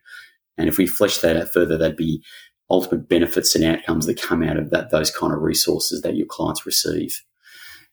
And 0.59 0.69
if 0.69 0.79
we 0.79 0.87
flesh 0.87 1.19
that 1.19 1.37
out 1.37 1.53
further, 1.53 1.77
that'd 1.77 1.97
be 1.97 2.23
ultimate 2.71 3.09
benefits 3.09 3.55
and 3.55 3.65
outcomes 3.65 4.07
that 4.07 4.21
come 4.21 4.43
out 4.43 4.57
of 4.57 4.71
that, 4.71 4.91
those 4.91 5.11
kind 5.11 5.33
of 5.33 5.43
resources 5.43 6.03
that 6.03 6.17
your 6.17 6.27
clients 6.27 6.67
receive. 6.67 7.23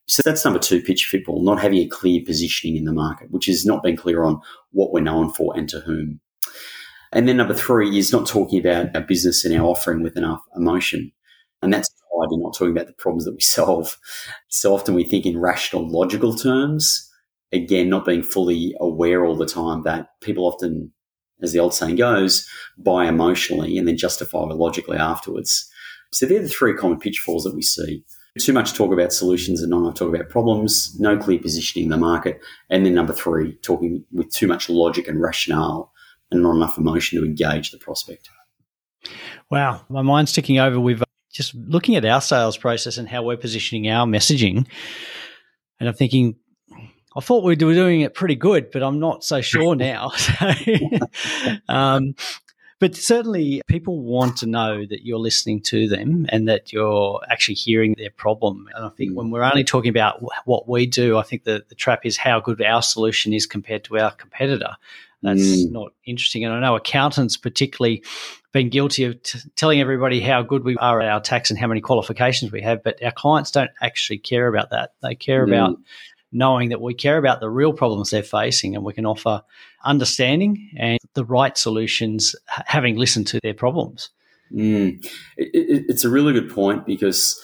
So 0.06 0.22
that's 0.24 0.44
number 0.44 0.58
two, 0.58 0.82
pitch 0.82 1.08
pitfall, 1.10 1.44
not 1.44 1.60
having 1.60 1.78
a 1.78 1.88
clear 1.88 2.20
positioning 2.24 2.76
in 2.76 2.84
the 2.84 2.92
market, 2.92 3.30
which 3.30 3.48
is 3.48 3.64
not 3.64 3.82
being 3.82 3.96
clear 3.96 4.24
on 4.24 4.40
what 4.72 4.92
we're 4.92 5.00
known 5.00 5.32
for 5.32 5.56
and 5.56 5.68
to 5.68 5.80
whom. 5.80 6.20
And 7.12 7.28
then 7.28 7.36
number 7.36 7.54
three 7.54 7.98
is 7.98 8.12
not 8.12 8.26
talking 8.26 8.58
about 8.58 8.94
our 8.96 9.02
business 9.02 9.44
and 9.44 9.54
our 9.54 9.66
offering 9.66 10.02
with 10.02 10.16
enough 10.16 10.40
emotion. 10.56 11.12
And 11.60 11.72
that's 11.72 11.88
tied 11.88 12.32
in 12.32 12.40
not 12.40 12.54
talking 12.54 12.72
about 12.72 12.86
the 12.86 12.94
problems 12.94 13.24
that 13.24 13.34
we 13.34 13.40
solve. 13.40 13.98
So 14.48 14.74
often 14.74 14.94
we 14.94 15.04
think 15.04 15.26
in 15.26 15.38
rational, 15.38 15.88
logical 15.88 16.34
terms. 16.34 17.08
Again, 17.52 17.90
not 17.90 18.06
being 18.06 18.22
fully 18.22 18.74
aware 18.80 19.26
all 19.26 19.36
the 19.36 19.44
time 19.44 19.82
that 19.82 20.08
people 20.22 20.46
often, 20.46 20.90
as 21.42 21.52
the 21.52 21.58
old 21.58 21.74
saying 21.74 21.96
goes, 21.96 22.48
buy 22.78 23.06
emotionally 23.06 23.76
and 23.76 23.86
then 23.86 23.98
justify 23.98 24.38
logically 24.38 24.96
afterwards. 24.96 25.70
So 26.12 26.24
they're 26.24 26.42
the 26.42 26.48
three 26.48 26.74
common 26.74 26.98
pitfalls 26.98 27.44
that 27.44 27.54
we 27.54 27.60
see. 27.60 28.04
Too 28.38 28.54
much 28.54 28.72
talk 28.72 28.92
about 28.92 29.12
solutions 29.12 29.60
and 29.60 29.70
not 29.70 29.80
enough 29.80 29.94
talk 29.94 30.14
about 30.14 30.30
problems, 30.30 30.98
no 30.98 31.18
clear 31.18 31.38
positioning 31.38 31.84
in 31.84 31.90
the 31.90 31.98
market. 31.98 32.40
And 32.70 32.86
then 32.86 32.94
number 32.94 33.12
three, 33.12 33.56
talking 33.56 34.04
with 34.10 34.30
too 34.30 34.46
much 34.46 34.70
logic 34.70 35.06
and 35.06 35.20
rationale 35.20 35.92
and 36.30 36.42
not 36.42 36.56
enough 36.56 36.78
emotion 36.78 37.20
to 37.20 37.26
engage 37.26 37.70
the 37.70 37.78
prospect. 37.78 38.30
Wow, 39.50 39.84
my 39.90 40.00
mind's 40.00 40.32
ticking 40.32 40.58
over 40.58 40.80
with 40.80 41.02
uh, 41.02 41.04
just 41.30 41.54
looking 41.54 41.96
at 41.96 42.06
our 42.06 42.22
sales 42.22 42.56
process 42.56 42.96
and 42.96 43.08
how 43.08 43.22
we're 43.22 43.36
positioning 43.36 43.90
our 43.90 44.06
messaging. 44.06 44.66
And 45.78 45.88
I'm 45.88 45.94
thinking, 45.94 46.36
I 47.14 47.20
thought 47.20 47.44
we 47.44 47.52
were 47.52 47.74
doing 47.74 48.00
it 48.00 48.14
pretty 48.14 48.36
good, 48.36 48.70
but 48.70 48.82
I'm 48.82 48.98
not 48.98 49.24
so 49.24 49.42
sure 49.42 49.74
now. 49.74 50.12
um, 51.68 52.14
but 52.82 52.96
certainly, 52.96 53.62
people 53.68 54.02
want 54.02 54.38
to 54.38 54.46
know 54.46 54.84
that 54.84 55.06
you're 55.06 55.20
listening 55.20 55.60
to 55.60 55.86
them 55.86 56.26
and 56.30 56.48
that 56.48 56.72
you're 56.72 57.20
actually 57.30 57.54
hearing 57.54 57.94
their 57.96 58.10
problem. 58.10 58.68
And 58.74 58.84
I 58.84 58.88
think 58.88 59.16
when 59.16 59.30
we're 59.30 59.44
only 59.44 59.62
talking 59.62 59.90
about 59.90 60.20
what 60.46 60.68
we 60.68 60.86
do, 60.86 61.16
I 61.16 61.22
think 61.22 61.44
the, 61.44 61.64
the 61.68 61.76
trap 61.76 62.04
is 62.04 62.16
how 62.16 62.40
good 62.40 62.60
our 62.60 62.82
solution 62.82 63.32
is 63.32 63.46
compared 63.46 63.84
to 63.84 64.00
our 64.00 64.10
competitor. 64.10 64.74
That's 65.22 65.40
mm. 65.40 65.70
not 65.70 65.92
interesting. 66.04 66.44
And 66.44 66.52
I 66.52 66.58
know 66.58 66.74
accountants, 66.74 67.36
particularly, 67.36 68.02
been 68.50 68.68
guilty 68.68 69.04
of 69.04 69.22
t- 69.22 69.38
telling 69.54 69.80
everybody 69.80 70.20
how 70.20 70.42
good 70.42 70.64
we 70.64 70.76
are 70.78 71.00
at 71.00 71.08
our 71.08 71.20
tax 71.20 71.50
and 71.50 71.60
how 71.60 71.68
many 71.68 71.80
qualifications 71.80 72.50
we 72.50 72.62
have, 72.62 72.82
but 72.82 73.00
our 73.00 73.12
clients 73.12 73.52
don't 73.52 73.70
actually 73.80 74.18
care 74.18 74.48
about 74.48 74.70
that. 74.70 74.94
They 75.02 75.14
care 75.14 75.46
mm. 75.46 75.50
about 75.50 75.78
knowing 76.32 76.70
that 76.70 76.80
we 76.80 76.94
care 76.94 77.18
about 77.18 77.40
the 77.40 77.50
real 77.50 77.72
problems 77.72 78.10
they're 78.10 78.22
facing 78.22 78.74
and 78.74 78.84
we 78.84 78.92
can 78.92 79.06
offer 79.06 79.42
understanding 79.84 80.70
and 80.78 80.98
the 81.14 81.24
right 81.24 81.56
solutions, 81.56 82.34
having 82.66 82.96
listened 82.96 83.26
to 83.28 83.40
their 83.42 83.54
problems. 83.54 84.10
Mm. 84.52 85.04
It, 85.36 85.50
it, 85.54 85.84
it's 85.88 86.04
a 86.04 86.10
really 86.10 86.32
good 86.32 86.50
point 86.50 86.86
because 86.86 87.40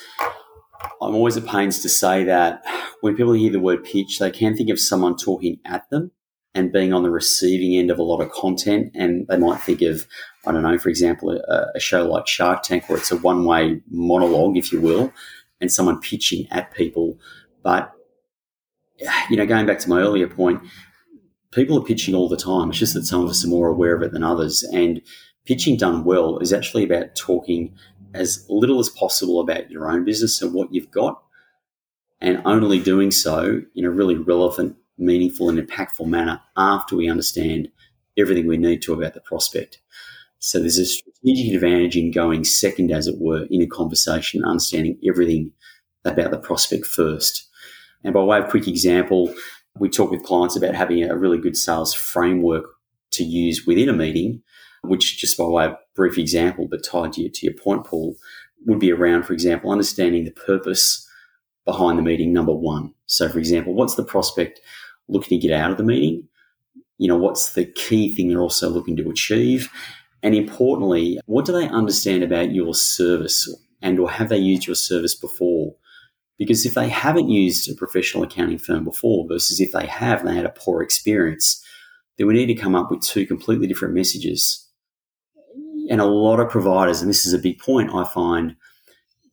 I'm 1.01 1.15
always 1.15 1.37
at 1.37 1.47
pains 1.47 1.83
to 1.83 1.89
say 1.89 2.25
that 2.25 2.65
when 3.01 3.17
people 3.17 3.33
hear 3.33 3.53
the 3.53 3.61
word 3.61 3.85
pitch, 3.85 4.19
they 4.19 4.31
can 4.31 4.57
think 4.57 4.71
of 4.71 4.81
someone 4.81 5.17
talking 5.17 5.59
at 5.65 5.89
them 5.91 6.11
and 6.55 6.73
being 6.73 6.93
on 6.93 7.03
the 7.03 7.11
receiving 7.11 7.79
end 7.79 7.91
of 7.91 7.99
a 7.99 8.03
lot 8.03 8.21
of 8.21 8.31
content. 8.31 8.91
And 8.95 9.27
they 9.29 9.37
might 9.37 9.61
think 9.61 9.83
of, 9.83 10.07
I 10.47 10.53
don't 10.53 10.63
know, 10.63 10.79
for 10.79 10.89
example, 10.89 11.31
a, 11.31 11.67
a 11.75 11.81
show 11.81 12.05
like 12.05 12.27
Shark 12.27 12.63
Tank 12.63 12.89
where 12.89 12.99
it's 12.99 13.13
a 13.13 13.17
one 13.17 13.45
way 13.45 13.81
monologue, 13.91 14.57
if 14.57 14.73
you 14.73 14.81
will, 14.81 15.13
and 15.61 15.71
someone 15.73 16.01
pitching 16.01 16.47
at 16.51 16.75
people. 16.75 17.19
But 17.63 17.93
you 19.31 19.37
know, 19.37 19.47
going 19.47 19.67
back 19.67 19.79
to 19.81 19.89
my 19.89 20.01
earlier 20.01 20.29
point, 20.29 20.63
people 21.53 21.79
are 21.79 21.85
pitching 21.85 22.15
all 22.15 22.29
the 22.29 22.37
time. 22.37 22.71
It's 22.71 22.79
just 22.79 22.95
that 22.95 23.07
some 23.07 23.23
of 23.23 23.31
us 23.31 23.45
are 23.45 23.49
more 23.49 23.69
aware 23.69 23.97
of 23.97 24.03
it 24.03 24.13
than 24.13 24.23
others. 24.23 24.63
And 24.73 25.01
pitching 25.45 25.77
done 25.77 26.05
well 26.05 26.39
is 26.39 26.53
actually 26.53 26.85
about 26.85 27.15
talking 27.15 27.75
as 28.15 28.45
little 28.49 28.79
as 28.79 28.89
possible 28.89 29.41
about 29.41 29.71
your 29.71 29.91
own 29.91 30.05
business 30.05 30.41
and 30.43 30.53
what 30.53 30.73
you've 30.73 30.91
got, 30.91 31.23
and 32.21 32.43
only 32.45 32.81
doing 32.81 33.11
so 33.11 33.63
in 33.75 33.85
a 33.85 33.91
really 33.91 34.17
relevant, 34.17 34.77
meaningful, 34.97 35.49
and 35.49 35.59
impactful 35.59 36.07
manner 36.07 36.41
after 36.57 36.97
we 36.97 37.09
understand 37.09 37.69
everything 38.17 38.47
we 38.47 38.57
need 38.57 38.83
to 38.83 38.93
about 38.93 39.15
the 39.15 39.21
prospect. 39.21 39.79
So 40.41 40.59
there's 40.59 40.79
a 40.79 40.87
strategic 40.87 41.55
advantage 41.55 41.97
in 41.97 42.11
going 42.11 42.45
second, 42.45 42.91
as 42.91 43.07
it 43.07 43.17
were, 43.19 43.47
in 43.51 43.63
a 43.63 43.67
conversation, 43.67 44.45
understanding 44.45 44.99
everything 45.07 45.53
about 46.05 46.31
the 46.31 46.39
prospect 46.39 46.87
first 46.87 47.48
and 48.05 48.15
by 48.15 48.23
way 48.23 48.39
of 48.39 48.49
quick 48.49 48.69
example, 48.69 49.35
we 49.79 49.89
talk 49.89 50.11
with 50.11 50.25
clients 50.25 50.57
about 50.57 50.75
having 50.75 51.03
a 51.05 51.17
really 51.17 51.39
good 51.39 51.57
sales 51.57 51.95
framework 51.95 52.65
to 53.13 53.25
use 53.25 53.67
within 53.67 53.89
a 53.89 53.93
meeting, 53.93 54.43
which 54.83 55.19
just 55.19 55.37
by 55.37 55.45
way 55.45 55.65
of 55.67 55.77
brief 55.95 56.19
example, 56.19 56.69
but 56.69 56.85
tied 56.85 57.13
to 57.15 57.23
your, 57.23 57.31
to 57.31 57.47
your 57.47 57.55
point, 57.55 57.85
Paul, 57.85 58.17
would 58.67 58.79
be 58.79 58.93
around, 58.93 59.25
for 59.25 59.33
example, 59.33 59.71
understanding 59.71 60.25
the 60.25 60.31
purpose 60.31 61.07
behind 61.65 61.99
the 61.99 62.03
meeting, 62.03 62.33
number 62.33 62.53
one. 62.53 62.95
So, 63.07 63.29
for 63.29 63.39
example, 63.39 63.75
what's 63.75 63.95
the 63.95 64.05
prospect 64.05 64.61
looking 65.09 65.41
to 65.41 65.47
get 65.47 65.59
out 65.59 65.71
of 65.71 65.77
the 65.77 65.85
meeting? 65.85 66.29
You 66.99 67.09
know, 67.09 67.17
what's 67.17 67.53
the 67.53 67.65
key 67.65 68.15
thing 68.15 68.29
they're 68.29 68.41
also 68.41 68.69
looking 68.69 68.97
to 68.97 69.11
achieve? 69.11 69.71
And 70.23 70.35
importantly, 70.35 71.21
what 71.27 71.45
do 71.45 71.53
they 71.53 71.69
understand 71.69 72.25
about 72.25 72.53
your 72.53 72.75
service 72.75 73.49
and 73.81 74.01
or 74.01 74.11
have 74.11 74.29
they 74.29 74.39
used 74.39 74.67
your 74.67 74.75
service 74.75 75.15
before? 75.15 75.75
Because 76.39 76.65
if 76.65 76.75
they 76.75 76.89
haven't 76.89 77.31
used 77.31 77.71
a 77.71 77.75
professional 77.75 78.23
accounting 78.23 78.59
firm 78.59 78.85
before 78.85 79.27
versus 79.29 79.61
if 79.61 79.73
they 79.73 79.87
have 79.87 80.21
and 80.21 80.29
they 80.29 80.37
had 80.37 80.47
a 80.47 80.51
poor 80.51 80.83
experience, 80.83 81.63
then 82.17 82.27
we 82.27 82.35
need 82.35 82.47
to 82.47 82.55
come 82.55 82.75
up 82.75 82.91
with 82.91 83.03
two 83.03 83.27
completely 83.27 83.67
different 83.67 83.95
messages. 83.95 84.67
And 85.91 86.01
a 86.01 86.07
lot 86.07 86.39
of 86.39 86.49
providers, 86.49 87.01
and 87.01 87.11
this 87.11 87.27
is 87.27 87.33
a 87.33 87.39
big 87.39 87.59
point, 87.59 87.93
I 87.93 88.05
find, 88.05 88.55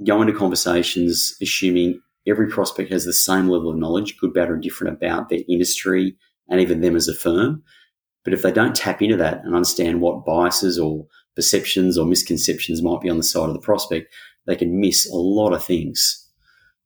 go 0.06 0.22
into 0.22 0.34
conversations 0.34 1.36
assuming 1.42 2.02
every 2.28 2.48
prospect 2.48 2.92
has 2.92 3.06
the 3.06 3.14
same 3.14 3.50
level 3.50 3.70
of 3.70 3.78
knowledge, 3.78 4.18
good, 4.18 4.34
bad, 4.34 4.50
or 4.50 4.58
different 4.58 4.94
about 4.94 5.30
their 5.30 5.42
industry 5.48 6.16
and 6.50 6.60
even 6.60 6.82
them 6.82 6.96
as 6.96 7.08
a 7.08 7.14
firm. 7.14 7.64
But 8.24 8.34
if 8.34 8.42
they 8.42 8.52
don't 8.52 8.76
tap 8.76 9.02
into 9.02 9.18
that 9.18 9.44
and 9.44 9.54
understand 9.54 10.02
what 10.02 10.26
biases 10.26 10.80
or 10.80 11.06
perceptions 11.36 11.98
or 11.98 12.06
misconceptions 12.06 12.82
might 12.82 13.02
be 13.02 13.10
on 13.10 13.18
the 13.18 13.24
side 13.24 13.48
of 13.48 13.54
the 13.54 13.60
prospect, 13.60 14.14
they 14.48 14.56
can 14.56 14.80
miss 14.80 15.10
a 15.10 15.16
lot 15.16 15.54
of 15.54 15.64
things. 15.64 16.25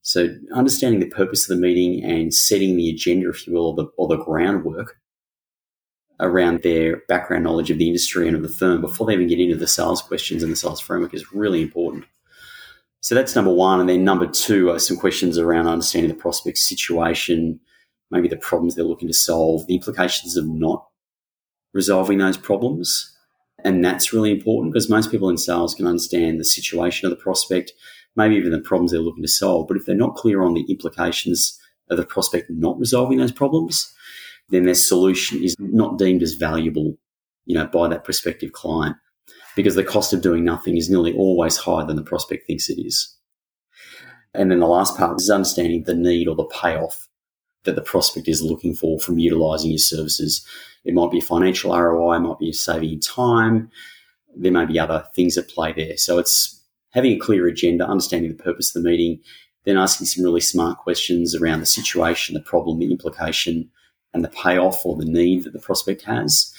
So 0.10 0.36
understanding 0.56 1.02
the 1.02 1.16
purpose 1.16 1.48
of 1.48 1.56
the 1.56 1.62
meeting 1.62 2.04
and 2.04 2.34
setting 2.34 2.76
the 2.76 2.90
agenda, 2.90 3.30
if 3.30 3.46
you 3.46 3.54
will, 3.54 3.68
or 3.68 3.76
the, 3.76 3.86
or 3.96 4.08
the 4.08 4.18
groundwork 4.18 4.98
around 6.20 6.64
their 6.64 7.04
background 7.08 7.44
knowledge 7.44 7.70
of 7.70 7.78
the 7.78 7.86
industry 7.86 8.26
and 8.28 8.36
of 8.36 8.42
the 8.42 8.50
firm 8.50 8.82
before 8.82 9.06
they 9.06 9.14
even 9.14 9.28
get 9.28 9.40
into 9.40 9.56
the 9.56 9.68
sales 9.68 10.02
questions 10.02 10.42
and 10.42 10.52
the 10.52 10.56
sales 10.56 10.80
framework 10.80 11.14
is 11.14 11.32
really 11.32 11.62
important. 11.62 12.06
So 13.02 13.14
that's 13.14 13.36
number 13.36 13.54
one. 13.54 13.80
And 13.80 13.88
then 13.88 14.04
number 14.04 14.26
two 14.26 14.72
are 14.72 14.80
some 14.80 14.98
questions 14.98 15.38
around 15.38 15.68
understanding 15.68 16.10
the 16.10 16.18
prospect's 16.18 16.68
situation, 16.68 17.60
maybe 18.10 18.28
the 18.28 18.38
problems 18.38 18.74
they're 18.74 18.86
looking 18.86 19.10
to 19.10 19.14
solve, 19.14 19.68
the 19.68 19.76
implications 19.76 20.36
of 20.36 20.48
not 20.48 20.88
resolving 21.72 22.18
those 22.18 22.36
problems, 22.36 23.16
And 23.64 23.86
that's 23.86 24.12
really 24.12 24.32
important 24.32 24.74
because 24.74 24.90
most 24.90 25.12
people 25.12 25.30
in 25.30 25.38
sales 25.38 25.76
can 25.76 25.86
understand 25.86 26.40
the 26.40 26.46
situation 26.46 27.06
of 27.06 27.12
the 27.12 27.24
prospect, 27.24 27.74
maybe 28.20 28.36
even 28.36 28.52
the 28.52 28.60
problems 28.60 28.92
they're 28.92 29.00
looking 29.00 29.24
to 29.24 29.30
solve. 29.30 29.68
But 29.68 29.78
if 29.78 29.86
they're 29.86 29.96
not 29.96 30.16
clear 30.16 30.44
on 30.44 30.54
the 30.54 30.66
implications 30.70 31.60
of 31.90 31.98
the 31.98 32.06
prospect 32.06 32.50
not 32.50 32.78
resolving 32.78 33.18
those 33.18 33.32
problems, 33.32 33.92
then 34.50 34.66
their 34.66 34.76
solution 34.76 35.42
is 35.44 35.56
not 35.60 35.98
deemed 35.98 36.22
as 36.22 36.34
valuable, 36.34 36.98
you 37.46 37.56
know, 37.56 37.66
by 37.66 37.88
that 37.88 38.04
prospective 38.04 38.52
client 38.52 38.96
because 39.56 39.76
the 39.76 39.84
cost 39.84 40.14
of 40.14 40.22
doing 40.22 40.44
nothing 40.44 40.78
is 40.78 40.90
nearly 40.90 41.14
always 41.14 41.58
higher 41.58 41.86
than 41.86 41.96
the 41.96 42.04
prospect 42.04 42.46
thinks 42.46 42.70
it 42.70 42.80
is. 42.80 43.16
And 44.34 44.52
then 44.52 44.60
the 44.60 44.68
last 44.68 44.98
part 44.98 45.20
is 45.20 45.30
understanding 45.30 45.84
the 45.84 45.96
need 45.96 46.28
or 46.28 46.36
the 46.36 46.46
payoff 46.46 47.08
that 47.64 47.76
the 47.76 47.82
prospect 47.82 48.28
is 48.28 48.42
looking 48.42 48.76
for 48.76 49.00
from 49.00 49.20
utilizing 49.20 49.72
your 49.72 49.80
services. 49.80 50.46
It 50.86 50.94
might 50.94 51.12
be 51.12 51.20
financial 51.20 51.76
ROI, 51.76 52.18
it 52.18 52.20
might 52.20 52.40
be 52.40 52.54
saving 52.54 52.94
in 52.94 53.00
time. 53.00 53.70
There 54.36 54.52
may 54.52 54.66
be 54.66 54.80
other 54.80 55.06
things 55.16 55.38
at 55.38 55.50
play 55.50 55.74
there. 55.74 55.98
So 55.98 56.20
it's 56.20 56.59
having 56.92 57.14
a 57.14 57.20
clear 57.20 57.48
agenda, 57.48 57.88
understanding 57.88 58.36
the 58.36 58.44
purpose 58.44 58.76
of 58.76 58.82
the 58.82 58.90
meeting, 58.90 59.20
then 59.66 59.78
asking 59.78 60.08
some 60.08 60.24
really 60.24 60.42
smart 60.42 60.78
questions 60.78 61.36
around 61.36 61.60
the 61.60 61.66
situation, 61.66 62.34
the 62.34 62.42
problem, 62.42 62.80
the 62.80 62.92
implication, 62.92 63.70
and 64.14 64.24
the 64.24 64.30
payoff 64.30 64.86
or 64.86 64.96
the 64.96 65.06
need 65.06 65.44
that 65.44 65.54
the 65.54 65.60
prospect 65.60 66.04
has, 66.04 66.54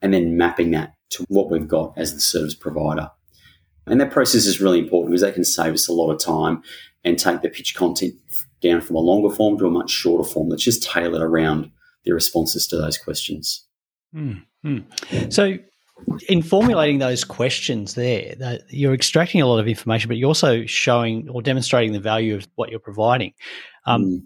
and 0.00 0.14
then 0.14 0.36
mapping 0.36 0.70
that 0.70 0.94
to 1.10 1.24
what 1.28 1.50
we've 1.50 1.68
got 1.68 1.92
as 1.96 2.14
the 2.14 2.20
service 2.20 2.54
provider. 2.54 3.10
And 3.86 4.00
that 4.00 4.10
process 4.10 4.46
is 4.46 4.60
really 4.60 4.78
important 4.78 5.10
because 5.10 5.20
that 5.20 5.34
can 5.34 5.44
save 5.44 5.74
us 5.74 5.88
a 5.88 5.92
lot 5.92 6.10
of 6.10 6.18
time 6.18 6.62
and 7.04 7.18
take 7.18 7.42
the 7.42 7.50
pitch 7.50 7.74
content 7.74 8.14
down 8.62 8.80
from 8.80 8.96
a 8.96 9.00
longer 9.00 9.34
form 9.34 9.58
to 9.58 9.66
a 9.66 9.70
much 9.70 9.90
shorter 9.90 10.28
form 10.28 10.48
that's 10.48 10.62
just 10.62 10.82
tailored 10.82 11.20
around 11.20 11.70
the 12.04 12.12
responses 12.12 12.66
to 12.68 12.76
those 12.76 12.96
questions. 12.96 13.66
Mm-hmm. 14.14 15.28
So, 15.28 15.58
in 16.28 16.42
formulating 16.42 16.98
those 16.98 17.24
questions 17.24 17.94
there, 17.94 18.34
you're 18.68 18.94
extracting 18.94 19.40
a 19.40 19.46
lot 19.46 19.58
of 19.58 19.68
information, 19.68 20.08
but 20.08 20.16
you're 20.16 20.28
also 20.28 20.66
showing 20.66 21.28
or 21.28 21.42
demonstrating 21.42 21.92
the 21.92 22.00
value 22.00 22.34
of 22.34 22.46
what 22.56 22.70
you're 22.70 22.80
providing. 22.80 23.32
Um, 23.86 24.04
mm. 24.04 24.22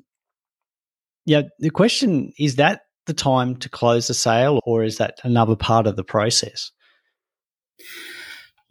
Yeah, 1.25 1.43
the 1.59 1.71
question 1.71 2.33
is 2.39 2.57
that 2.57 2.83
the 3.07 3.13
time 3.13 3.57
to 3.57 3.69
close 3.69 4.07
the 4.07 4.15
sale, 4.15 4.61
or 4.65 4.83
is 4.83 4.99
that 4.99 5.19
another 5.25 5.57
part 5.57 5.87
of 5.87 5.97
the 5.97 6.05
process? 6.05 6.73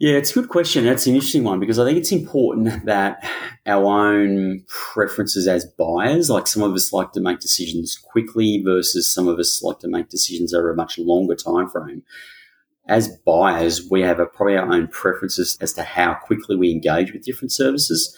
Yeah, 0.00 0.14
it's 0.14 0.30
a 0.30 0.34
good 0.34 0.48
question. 0.48 0.84
That's 0.84 1.06
an 1.08 1.14
interesting 1.14 1.42
one 1.42 1.58
because 1.58 1.78
I 1.78 1.84
think 1.84 1.98
it's 1.98 2.12
important 2.12 2.86
that 2.86 3.28
our 3.66 3.84
own 3.84 4.64
preferences 4.68 5.48
as 5.48 5.66
buyers, 5.66 6.30
like 6.30 6.46
some 6.46 6.62
of 6.62 6.72
us 6.72 6.92
like 6.92 7.12
to 7.12 7.20
make 7.20 7.40
decisions 7.40 7.96
quickly 7.96 8.62
versus 8.64 9.12
some 9.12 9.26
of 9.26 9.40
us 9.40 9.60
like 9.62 9.80
to 9.80 9.88
make 9.88 10.08
decisions 10.08 10.54
over 10.54 10.70
a 10.70 10.76
much 10.76 10.98
longer 10.98 11.34
time 11.34 11.68
frame. 11.68 12.04
As 12.88 13.16
buyers, 13.26 13.88
we 13.90 14.00
have 14.00 14.18
a, 14.18 14.26
probably 14.26 14.56
our 14.56 14.72
own 14.72 14.88
preferences 14.88 15.58
as 15.60 15.74
to 15.74 15.82
how 15.82 16.14
quickly 16.14 16.56
we 16.56 16.70
engage 16.70 17.12
with 17.12 17.24
different 17.24 17.52
services. 17.52 18.16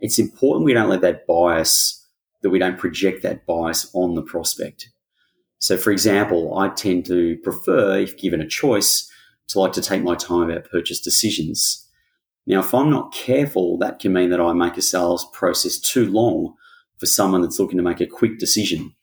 It's 0.00 0.18
important 0.18 0.64
we 0.64 0.72
don't 0.72 0.88
let 0.88 1.02
that 1.02 1.26
bias, 1.26 2.04
that 2.42 2.50
we 2.50 2.58
don't 2.58 2.78
project 2.78 3.22
that 3.22 3.46
bias 3.46 3.90
on 3.92 4.14
the 4.14 4.22
prospect. 4.22 4.88
So, 5.58 5.76
for 5.76 5.90
example, 5.90 6.56
I 6.58 6.68
tend 6.68 7.06
to 7.06 7.36
prefer, 7.38 7.98
if 7.98 8.18
given 8.18 8.40
a 8.40 8.46
choice, 8.46 9.10
to 9.48 9.60
like 9.60 9.72
to 9.72 9.82
take 9.82 10.02
my 10.02 10.14
time 10.14 10.50
about 10.50 10.70
purchase 10.70 11.00
decisions. 11.00 11.86
Now, 12.46 12.60
if 12.60 12.72
I'm 12.74 12.90
not 12.90 13.12
careful, 13.12 13.78
that 13.78 13.98
can 13.98 14.12
mean 14.12 14.30
that 14.30 14.40
I 14.40 14.52
make 14.52 14.76
a 14.76 14.82
sales 14.82 15.26
process 15.32 15.78
too 15.78 16.06
long 16.10 16.54
for 16.98 17.06
someone 17.06 17.42
that's 17.42 17.58
looking 17.58 17.76
to 17.76 17.82
make 17.82 18.00
a 18.00 18.06
quick 18.06 18.38
decision. 18.38 18.94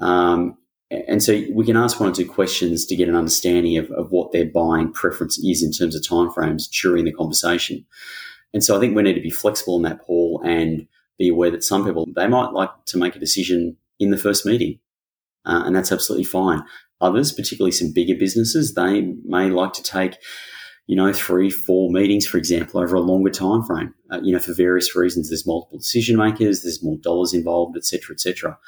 Um, 0.00 0.58
and 0.90 1.22
so 1.22 1.42
we 1.52 1.66
can 1.66 1.76
ask 1.76 2.00
one 2.00 2.08
or 2.08 2.14
two 2.14 2.26
questions 2.26 2.86
to 2.86 2.96
get 2.96 3.08
an 3.08 3.16
understanding 3.16 3.76
of, 3.76 3.90
of 3.90 4.10
what 4.10 4.32
their 4.32 4.46
buying 4.46 4.92
preference 4.92 5.38
is 5.38 5.62
in 5.62 5.72
terms 5.72 5.94
of 5.94 6.02
timeframes 6.02 6.68
during 6.70 7.04
the 7.04 7.12
conversation. 7.12 7.84
And 8.54 8.64
so 8.64 8.76
I 8.76 8.80
think 8.80 8.96
we 8.96 9.02
need 9.02 9.14
to 9.14 9.20
be 9.20 9.30
flexible 9.30 9.76
in 9.76 9.82
that, 9.82 10.06
Paul, 10.06 10.40
and 10.44 10.86
be 11.18 11.28
aware 11.28 11.50
that 11.50 11.64
some 11.64 11.84
people, 11.84 12.06
they 12.16 12.26
might 12.26 12.52
like 12.52 12.70
to 12.86 12.96
make 12.96 13.14
a 13.14 13.20
decision 13.20 13.76
in 13.98 14.10
the 14.10 14.16
first 14.16 14.46
meeting. 14.46 14.78
Uh, 15.44 15.62
and 15.66 15.76
that's 15.76 15.92
absolutely 15.92 16.24
fine. 16.24 16.62
Others, 17.00 17.32
particularly 17.32 17.72
some 17.72 17.92
bigger 17.92 18.14
businesses, 18.14 18.74
they 18.74 19.02
may 19.24 19.50
like 19.50 19.72
to 19.74 19.82
take, 19.82 20.16
you 20.86 20.96
know, 20.96 21.12
three, 21.12 21.50
four 21.50 21.90
meetings, 21.90 22.26
for 22.26 22.38
example, 22.38 22.80
over 22.80 22.96
a 22.96 23.00
longer 23.00 23.30
time 23.30 23.62
frame. 23.62 23.94
Uh, 24.10 24.20
you 24.22 24.32
know, 24.32 24.38
for 24.38 24.54
various 24.54 24.96
reasons, 24.96 25.28
there's 25.28 25.46
multiple 25.46 25.78
decision 25.78 26.16
makers, 26.16 26.62
there's 26.62 26.82
more 26.82 26.96
dollars 26.96 27.34
involved, 27.34 27.76
et 27.76 27.84
cetera, 27.84 28.14
et 28.14 28.20
cetera. 28.20 28.58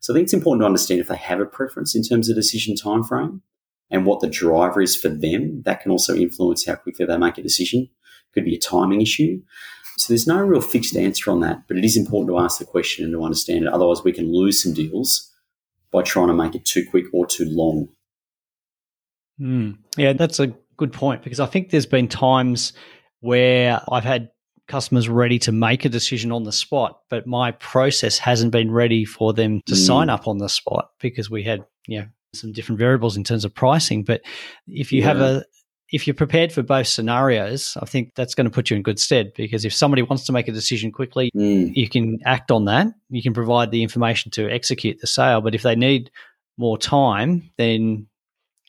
So 0.00 0.12
I 0.12 0.16
think 0.16 0.24
it's 0.24 0.34
important 0.34 0.62
to 0.62 0.66
understand 0.66 1.00
if 1.00 1.08
they 1.08 1.16
have 1.16 1.40
a 1.40 1.46
preference 1.46 1.94
in 1.94 2.02
terms 2.02 2.28
of 2.28 2.36
decision 2.36 2.76
time 2.76 3.02
frame 3.02 3.42
and 3.90 4.06
what 4.06 4.20
the 4.20 4.28
driver 4.28 4.80
is 4.80 4.96
for 4.96 5.08
them. 5.08 5.62
That 5.64 5.80
can 5.80 5.90
also 5.90 6.14
influence 6.14 6.66
how 6.66 6.76
quickly 6.76 7.06
they 7.06 7.16
make 7.16 7.38
a 7.38 7.42
decision. 7.42 7.88
Could 8.34 8.44
be 8.44 8.56
a 8.56 8.60
timing 8.60 9.00
issue. 9.00 9.40
So 9.96 10.12
there's 10.12 10.26
no 10.26 10.40
real 10.42 10.60
fixed 10.60 10.96
answer 10.96 11.30
on 11.30 11.40
that, 11.40 11.62
but 11.68 11.78
it 11.78 11.84
is 11.84 11.96
important 11.96 12.28
to 12.28 12.38
ask 12.38 12.58
the 12.58 12.66
question 12.66 13.04
and 13.04 13.14
to 13.14 13.24
understand 13.24 13.64
it. 13.64 13.72
Otherwise, 13.72 14.04
we 14.04 14.12
can 14.12 14.30
lose 14.30 14.62
some 14.62 14.74
deals 14.74 15.32
by 15.90 16.02
trying 16.02 16.28
to 16.28 16.34
make 16.34 16.54
it 16.54 16.66
too 16.66 16.84
quick 16.90 17.06
or 17.14 17.26
too 17.26 17.46
long. 17.48 17.88
Mm. 19.40 19.78
Yeah, 19.96 20.12
that's 20.12 20.38
a 20.38 20.48
good 20.76 20.92
point 20.92 21.22
because 21.22 21.40
I 21.40 21.46
think 21.46 21.70
there's 21.70 21.86
been 21.86 22.08
times 22.08 22.74
where 23.20 23.80
I've 23.90 24.04
had 24.04 24.30
customers 24.68 25.08
ready 25.08 25.38
to 25.40 25.52
make 25.52 25.84
a 25.84 25.88
decision 25.88 26.32
on 26.32 26.44
the 26.44 26.52
spot, 26.52 27.00
but 27.08 27.26
my 27.26 27.52
process 27.52 28.18
hasn't 28.18 28.52
been 28.52 28.70
ready 28.70 29.04
for 29.04 29.32
them 29.32 29.60
to 29.66 29.74
mm. 29.74 29.86
sign 29.86 30.10
up 30.10 30.26
on 30.26 30.38
the 30.38 30.48
spot 30.48 30.90
because 31.00 31.30
we 31.30 31.42
had, 31.42 31.64
you 31.86 32.00
know, 32.00 32.06
some 32.34 32.52
different 32.52 32.78
variables 32.78 33.16
in 33.16 33.24
terms 33.24 33.44
of 33.44 33.54
pricing. 33.54 34.02
But 34.02 34.22
if 34.66 34.92
you 34.92 35.00
yeah. 35.00 35.08
have 35.08 35.20
a 35.20 35.44
if 35.92 36.06
you're 36.06 36.14
prepared 36.14 36.52
for 36.52 36.62
both 36.62 36.88
scenarios, 36.88 37.76
I 37.80 37.86
think 37.86 38.14
that's 38.16 38.34
going 38.34 38.46
to 38.46 38.50
put 38.50 38.70
you 38.70 38.76
in 38.76 38.82
good 38.82 38.98
stead 38.98 39.32
because 39.36 39.64
if 39.64 39.72
somebody 39.72 40.02
wants 40.02 40.26
to 40.26 40.32
make 40.32 40.48
a 40.48 40.52
decision 40.52 40.90
quickly, 40.90 41.30
mm. 41.34 41.74
you 41.74 41.88
can 41.88 42.18
act 42.24 42.50
on 42.50 42.64
that. 42.64 42.88
You 43.08 43.22
can 43.22 43.32
provide 43.32 43.70
the 43.70 43.82
information 43.82 44.30
to 44.32 44.50
execute 44.50 44.98
the 45.00 45.06
sale. 45.06 45.40
But 45.40 45.54
if 45.54 45.62
they 45.62 45.76
need 45.76 46.10
more 46.58 46.76
time, 46.76 47.50
then 47.56 48.08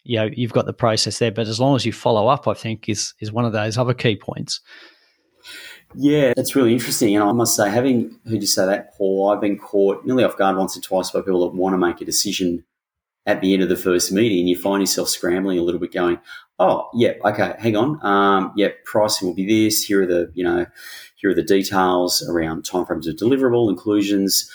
you 0.03 0.17
know 0.17 0.29
you've 0.31 0.53
got 0.53 0.67
the 0.67 0.73
process 0.73 1.17
there. 1.17 1.31
But 1.31 1.47
as 1.47 1.59
long 1.59 1.75
as 1.75 1.85
you 1.85 1.91
follow 1.91 2.27
up, 2.27 2.47
I 2.47 2.53
think 2.53 2.87
is 2.87 3.13
is 3.19 3.31
one 3.31 3.45
of 3.45 3.53
those 3.53 3.77
other 3.77 3.95
key 3.95 4.15
points. 4.15 4.61
Yeah, 5.95 6.33
it's 6.35 6.55
really 6.55 6.73
interesting. 6.73 7.15
And 7.15 7.23
I 7.23 7.31
must 7.31 7.55
say, 7.55 7.69
having 7.69 8.19
heard 8.25 8.41
you 8.41 8.47
say 8.47 8.65
that, 8.65 8.95
Paul, 8.97 9.29
I've 9.29 9.41
been 9.41 9.57
caught 9.57 10.05
nearly 10.05 10.23
off 10.23 10.37
guard 10.37 10.57
once 10.57 10.77
or 10.77 10.81
twice 10.81 11.11
by 11.11 11.21
people 11.21 11.41
that 11.41 11.57
want 11.57 11.73
to 11.73 11.77
make 11.77 12.01
a 12.01 12.05
decision 12.05 12.63
at 13.25 13.41
the 13.41 13.53
end 13.53 13.63
of 13.63 13.69
the 13.69 13.75
first 13.75 14.11
meeting. 14.11 14.39
And 14.39 14.49
you 14.49 14.57
find 14.57 14.81
yourself 14.81 15.09
scrambling 15.09 15.59
a 15.59 15.63
little 15.63 15.79
bit 15.79 15.93
going, 15.93 16.19
oh, 16.59 16.89
yeah, 16.93 17.13
okay, 17.23 17.55
hang 17.59 17.75
on. 17.75 18.05
Um, 18.05 18.53
yeah, 18.55 18.69
pricing 18.85 19.27
will 19.27 19.35
be 19.35 19.45
this. 19.45 19.83
Here 19.83 20.03
are 20.03 20.05
the, 20.05 20.31
you 20.33 20.43
know, 20.43 20.65
here 21.15 21.31
are 21.31 21.35
the 21.35 21.43
details 21.43 22.27
around 22.29 22.63
timeframes 22.63 23.07
of 23.07 23.15
deliverable, 23.15 23.69
inclusions. 23.69 24.51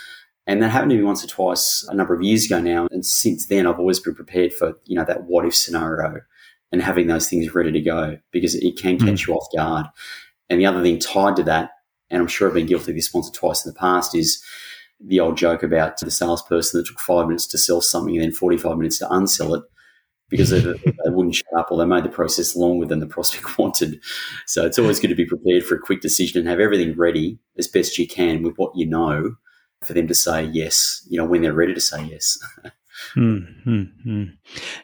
And 0.47 0.63
that 0.63 0.71
happened 0.71 0.91
to 0.91 0.97
me 0.97 1.03
once 1.03 1.25
or 1.25 1.29
twice 1.29 1.87
a 1.89 1.95
number 1.95 2.15
of 2.15 2.23
years 2.23 2.47
ago 2.47 2.61
now. 2.61 2.89
And 2.91 3.07
since 3.07 3.47
then, 3.47 3.67
I've 3.67 3.79
always 3.79 4.01
been 4.01 4.15
prepared 4.15 4.53
for, 4.53 4.75
you 4.85 4.97
know, 4.97 5.05
that 5.05 5.25
what 5.25 5.47
if 5.47 5.55
scenario 5.55 6.21
and 6.73 6.83
having 6.83 7.07
those 7.07 7.29
things 7.29 7.55
ready 7.55 7.71
to 7.71 7.81
go 7.81 8.19
because 8.33 8.55
it 8.55 8.77
can 8.77 8.99
catch 8.99 9.25
mm. 9.25 9.29
you 9.29 9.35
off 9.35 9.47
guard. 9.55 9.87
And 10.53 10.61
the 10.61 10.67
other 10.67 10.83
thing 10.83 10.99
tied 10.99 11.37
to 11.37 11.43
that, 11.45 11.71
and 12.11 12.21
I'm 12.21 12.29
sure 12.29 12.47
I've 12.47 12.53
been 12.53 12.67
guilty 12.67 12.93
of 12.93 12.97
this 12.97 13.15
once 13.15 13.27
or 13.27 13.33
twice 13.33 13.65
in 13.65 13.73
the 13.73 13.79
past, 13.79 14.15
is 14.15 14.45
the 15.01 15.19
old 15.19 15.39
joke 15.39 15.63
about 15.63 15.99
the 15.99 16.11
salesperson 16.11 16.79
that 16.79 16.87
took 16.87 17.01
five 17.01 17.27
minutes 17.27 17.47
to 17.47 17.59
sell 17.59 17.81
something 17.81 18.15
and 18.15 18.23
then 18.23 18.33
45 18.33 18.77
minutes 18.77 18.99
to 18.99 19.07
unsell 19.07 19.57
it 19.57 19.65
because 20.29 20.51
they, 20.51 20.61
they, 20.61 20.93
wouldn't 21.07 21.37
shut 21.37 21.47
up 21.57 21.69
or 21.71 21.79
they 21.79 21.87
made 21.87 22.05
the 22.05 22.11
process 22.11 22.55
longer 22.55 22.85
than 22.85 23.01
the 23.01 23.07
prospect 23.07 23.59
wanted. 23.59 23.99
So 24.47 24.67
it's 24.67 24.79
always 24.79 25.01
good 25.01 25.09
to 25.09 25.15
be 25.15 25.25
prepared 25.25 25.65
for 25.65 25.77
a 25.77 25.81
quick 25.81 26.03
decision 26.03 26.41
and 26.41 26.49
have 26.51 26.61
everything 26.61 26.99
ready 26.99 27.39
as 27.57 27.67
best 27.67 27.97
you 27.97 28.07
can 28.07 28.43
with 28.43 28.55
what 28.57 28.77
you 28.77 28.85
know 28.85 29.35
for 29.83 29.95
them 29.95 30.07
to 30.07 30.15
say 30.15 30.45
yes, 30.45 31.03
you 31.09 31.17
know, 31.17 31.25
when 31.25 31.41
they're 31.41 31.55
ready 31.55 31.73
to 31.73 31.81
say 31.81 32.05
yes. 32.05 32.39
mm-hmm. 33.17 34.25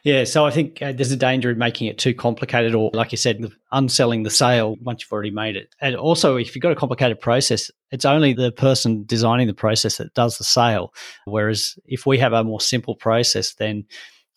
Yeah, 0.03 0.23
so 0.23 0.45
I 0.45 0.51
think 0.51 0.81
uh, 0.81 0.91
there's 0.91 1.11
a 1.11 1.17
danger 1.17 1.51
in 1.51 1.57
making 1.57 1.87
it 1.87 1.97
too 1.97 2.13
complicated, 2.13 2.75
or 2.75 2.91
like 2.93 3.11
you 3.11 3.17
said, 3.17 3.43
unselling 3.71 4.23
the 4.23 4.29
sale 4.29 4.75
once 4.81 5.01
you've 5.01 5.11
already 5.11 5.31
made 5.31 5.55
it. 5.55 5.73
And 5.81 5.95
also, 5.95 6.35
if 6.35 6.55
you've 6.55 6.61
got 6.61 6.71
a 6.71 6.75
complicated 6.75 7.19
process, 7.19 7.71
it's 7.91 8.05
only 8.05 8.33
the 8.33 8.51
person 8.51 9.03
designing 9.05 9.47
the 9.47 9.53
process 9.53 9.97
that 9.97 10.13
does 10.13 10.37
the 10.37 10.43
sale. 10.43 10.93
Whereas 11.25 11.75
if 11.85 12.05
we 12.05 12.17
have 12.19 12.33
a 12.33 12.43
more 12.43 12.61
simple 12.61 12.95
process, 12.95 13.53
then 13.55 13.85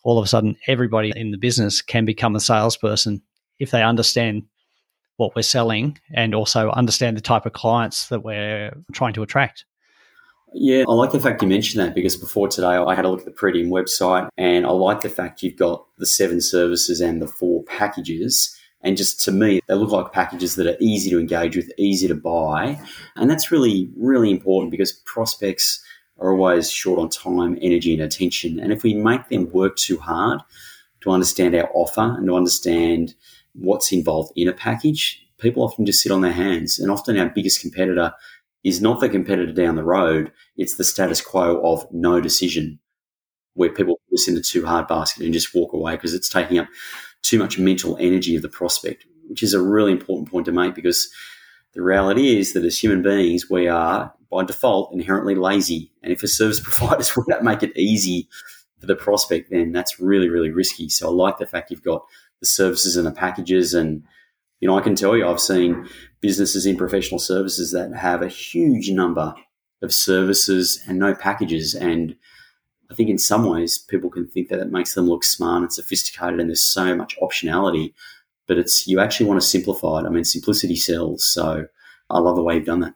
all 0.03 0.17
of 0.17 0.25
a 0.25 0.27
sudden 0.27 0.57
everybody 0.67 1.11
in 1.15 1.31
the 1.31 1.37
business 1.37 1.81
can 1.81 2.05
become 2.05 2.35
a 2.35 2.39
salesperson 2.39 3.21
if 3.59 3.71
they 3.71 3.83
understand 3.83 4.43
what 5.17 5.35
we're 5.35 5.41
selling 5.41 5.97
and 6.13 6.33
also 6.33 6.69
understand 6.71 7.15
the 7.15 7.21
type 7.21 7.45
of 7.45 7.53
clients 7.53 8.07
that 8.07 8.23
we're 8.23 8.75
trying 8.91 9.13
to 9.13 9.23
attract. 9.23 9.65
Yeah, 10.55 10.83
I 10.87 10.93
like 10.93 11.11
the 11.11 11.19
fact 11.19 11.41
you 11.41 11.47
mentioned 11.47 11.83
that 11.83 11.95
because 11.95 12.15
before 12.15 12.47
today 12.47 12.67
I 12.67 12.93
had 12.93 13.05
a 13.05 13.09
look 13.09 13.21
at 13.21 13.25
the 13.25 13.31
Pretium 13.31 13.69
website 13.69 14.29
and 14.37 14.65
I 14.65 14.69
like 14.69 15.01
the 15.01 15.09
fact 15.09 15.41
you've 15.41 15.57
got 15.57 15.85
the 15.97 16.05
seven 16.05 16.41
services 16.41 17.01
and 17.01 17.21
the 17.21 17.27
four 17.27 17.63
packages. 17.63 18.55
And 18.81 18.97
just 18.97 19.19
to 19.21 19.31
me, 19.31 19.61
they 19.67 19.73
look 19.73 19.91
like 19.91 20.11
packages 20.11 20.55
that 20.55 20.67
are 20.67 20.77
easy 20.79 21.09
to 21.09 21.19
engage 21.19 21.55
with, 21.55 21.71
easy 21.77 22.07
to 22.07 22.15
buy. 22.15 22.79
And 23.15 23.29
that's 23.29 23.51
really, 23.51 23.89
really 23.97 24.29
important 24.29 24.71
because 24.71 24.91
prospects 24.91 25.83
are 26.19 26.31
always 26.31 26.69
short 26.69 26.99
on 26.99 27.09
time, 27.09 27.57
energy, 27.61 27.93
and 27.93 28.03
attention. 28.03 28.59
And 28.59 28.71
if 28.71 28.83
we 28.83 28.93
make 28.93 29.29
them 29.29 29.49
work 29.51 29.75
too 29.77 29.97
hard 29.97 30.41
to 31.01 31.11
understand 31.11 31.55
our 31.55 31.69
offer 31.73 32.15
and 32.17 32.27
to 32.27 32.35
understand 32.35 33.15
what's 33.53 33.91
involved 33.91 34.33
in 34.35 34.47
a 34.47 34.53
package, 34.53 35.25
people 35.37 35.63
often 35.63 35.85
just 35.85 36.01
sit 36.01 36.11
on 36.11 36.21
their 36.21 36.31
hands. 36.31 36.77
And 36.77 36.91
often 36.91 37.17
our 37.17 37.29
biggest 37.29 37.61
competitor 37.61 38.13
is 38.63 38.81
not 38.81 38.99
the 38.99 39.09
competitor 39.09 39.51
down 39.51 39.75
the 39.75 39.83
road, 39.83 40.31
it's 40.55 40.75
the 40.75 40.83
status 40.83 41.21
quo 41.21 41.61
of 41.63 41.85
no 41.91 42.21
decision, 42.21 42.79
where 43.53 43.71
people 43.71 43.99
put 44.09 44.19
us 44.19 44.27
in 44.27 44.37
a 44.37 44.41
too 44.41 44.65
hard 44.65 44.87
basket 44.87 45.23
and 45.23 45.33
just 45.33 45.53
walk 45.53 45.73
away 45.73 45.95
because 45.95 46.13
it's 46.13 46.29
taking 46.29 46.59
up 46.59 46.67
too 47.21 47.39
much 47.39 47.59
mental 47.59 47.97
energy 47.99 48.35
of 48.35 48.41
the 48.41 48.49
prospect, 48.49 49.05
which 49.27 49.43
is 49.43 49.53
a 49.53 49.61
really 49.61 49.91
important 49.91 50.29
point 50.29 50.45
to 50.45 50.51
make 50.51 50.75
because 50.75 51.09
the 51.73 51.81
reality 51.81 52.37
is 52.37 52.53
that 52.53 52.63
as 52.63 52.77
human 52.77 53.01
beings, 53.01 53.49
we 53.49 53.67
are 53.67 54.13
by 54.31 54.43
default 54.43 54.93
inherently 54.93 55.35
lazy. 55.35 55.91
And 56.01 56.11
if 56.11 56.23
a 56.23 56.27
service 56.27 56.59
providers 56.63 57.15
will 57.15 57.25
not 57.27 57.43
make 57.43 57.63
it 57.63 57.77
easy 57.77 58.29
for 58.79 58.87
the 58.87 58.95
prospect, 58.95 59.49
then 59.51 59.71
that's 59.71 59.99
really, 59.99 60.29
really 60.29 60.51
risky. 60.51 60.89
So 60.89 61.07
I 61.07 61.11
like 61.11 61.37
the 61.37 61.45
fact 61.45 61.71
you've 61.71 61.83
got 61.83 62.05
the 62.39 62.45
services 62.45 62.95
and 62.95 63.07
the 63.07 63.11
packages. 63.11 63.73
And, 63.73 64.03
you 64.59 64.67
know, 64.67 64.77
I 64.77 64.81
can 64.81 64.95
tell 64.95 65.17
you, 65.17 65.27
I've 65.27 65.41
seen 65.41 65.87
businesses 66.21 66.65
in 66.65 66.77
professional 66.77 67.19
services 67.19 67.71
that 67.71 67.93
have 67.93 68.21
a 68.21 68.27
huge 68.27 68.89
number 68.89 69.33
of 69.81 69.93
services 69.93 70.81
and 70.87 70.97
no 70.97 71.13
packages. 71.13 71.75
And 71.75 72.15
I 72.89 72.95
think 72.95 73.09
in 73.09 73.17
some 73.17 73.45
ways 73.45 73.77
people 73.77 74.09
can 74.09 74.27
think 74.27 74.49
that 74.49 74.59
it 74.59 74.71
makes 74.71 74.93
them 74.93 75.07
look 75.07 75.23
smart 75.23 75.63
and 75.63 75.73
sophisticated 75.73 76.39
and 76.39 76.49
there's 76.49 76.63
so 76.63 76.95
much 76.95 77.17
optionality. 77.21 77.93
But 78.47 78.57
it's 78.57 78.87
you 78.87 78.99
actually 78.99 79.25
want 79.25 79.41
to 79.41 79.47
simplify 79.47 79.99
it. 79.99 80.05
I 80.05 80.09
mean, 80.09 80.23
simplicity 80.23 80.75
sells. 80.75 81.25
So 81.25 81.65
I 82.09 82.19
love 82.19 82.35
the 82.35 82.43
way 82.43 82.55
you've 82.55 82.65
done 82.65 82.81
that. 82.81 82.93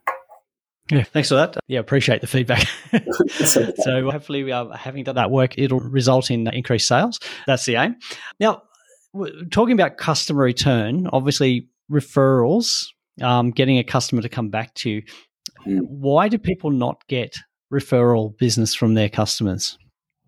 Yeah, 0.89 1.03
thanks 1.03 1.29
for 1.29 1.35
that. 1.35 1.57
Yeah, 1.67 1.79
appreciate 1.79 2.21
the 2.21 2.27
feedback. 2.27 2.65
so 3.29 4.09
hopefully, 4.09 4.43
we 4.43 4.53
are 4.53 4.73
having 4.73 5.03
done 5.03 5.15
that 5.15 5.31
work, 5.31 5.57
it'll 5.57 5.81
result 5.81 6.31
in 6.31 6.47
increased 6.47 6.87
sales. 6.87 7.19
That's 7.45 7.65
the 7.65 7.75
aim. 7.75 7.97
Now, 8.39 8.63
talking 9.51 9.73
about 9.73 9.97
customer 9.97 10.43
return, 10.43 11.07
obviously 11.11 11.67
referrals, 11.91 12.87
um, 13.21 13.51
getting 13.51 13.77
a 13.77 13.83
customer 13.83 14.21
to 14.21 14.29
come 14.29 14.49
back 14.49 14.73
to 14.75 14.89
you. 14.89 15.01
Mm. 15.65 15.81
Why 15.87 16.29
do 16.29 16.37
people 16.37 16.71
not 16.71 17.05
get 17.07 17.37
referral 17.71 18.37
business 18.37 18.73
from 18.73 18.93
their 18.93 19.09
customers? 19.09 19.77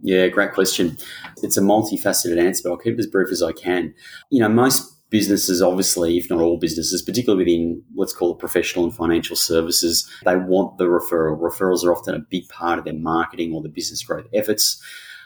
Yeah, 0.02 0.28
great 0.28 0.54
question. 0.54 0.98
It's 1.44 1.58
a 1.58 1.62
multifaceted 1.62 2.40
answer, 2.40 2.64
but 2.64 2.72
I'll 2.72 2.78
keep 2.78 2.94
it 2.94 3.00
as 3.00 3.08
brief 3.08 3.30
as 3.32 3.44
I 3.44 3.52
can. 3.52 3.94
You 4.32 4.40
know, 4.40 4.50
most 4.50 4.96
businesses, 5.10 5.62
obviously, 5.62 6.18
if 6.18 6.30
not 6.30 6.40
all 6.40 6.58
businesses, 6.58 7.02
particularly 7.02 7.44
within 7.44 7.84
let's 7.96 8.14
call 8.14 8.34
it 8.34 8.40
professional 8.40 8.86
and 8.86 8.96
financial 8.96 9.36
services, 9.36 10.10
they 10.24 10.38
want 10.38 10.78
the 10.78 10.86
referral. 10.86 11.40
Referrals 11.40 11.84
are 11.84 11.94
often 11.94 12.16
a 12.16 12.20
big 12.30 12.48
part 12.48 12.80
of 12.80 12.86
their 12.86 12.94
marketing 12.94 13.54
or 13.54 13.62
the 13.62 13.70
business 13.70 14.04
growth 14.04 14.28
efforts. 14.34 14.82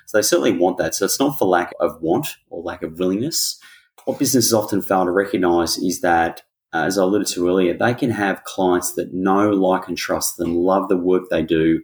So 0.05 0.17
they 0.17 0.21
certainly 0.21 0.57
want 0.57 0.77
that. 0.77 0.95
So 0.95 1.05
it's 1.05 1.19
not 1.19 1.37
for 1.37 1.45
lack 1.45 1.73
of 1.79 2.01
want 2.01 2.27
or 2.49 2.61
lack 2.63 2.83
of 2.83 2.99
willingness. 2.99 3.59
What 4.05 4.19
businesses 4.19 4.53
often 4.53 4.81
fail 4.81 5.05
to 5.05 5.11
recognize 5.11 5.77
is 5.77 6.01
that, 6.01 6.43
uh, 6.73 6.83
as 6.85 6.97
I 6.97 7.03
alluded 7.03 7.27
to 7.29 7.47
earlier, 7.47 7.73
they 7.73 7.93
can 7.93 8.09
have 8.11 8.43
clients 8.43 8.93
that 8.93 9.13
know, 9.13 9.49
like, 9.49 9.87
and 9.87 9.97
trust 9.97 10.37
them, 10.37 10.55
love 10.55 10.89
the 10.89 10.97
work 10.97 11.23
they 11.29 11.43
do. 11.43 11.83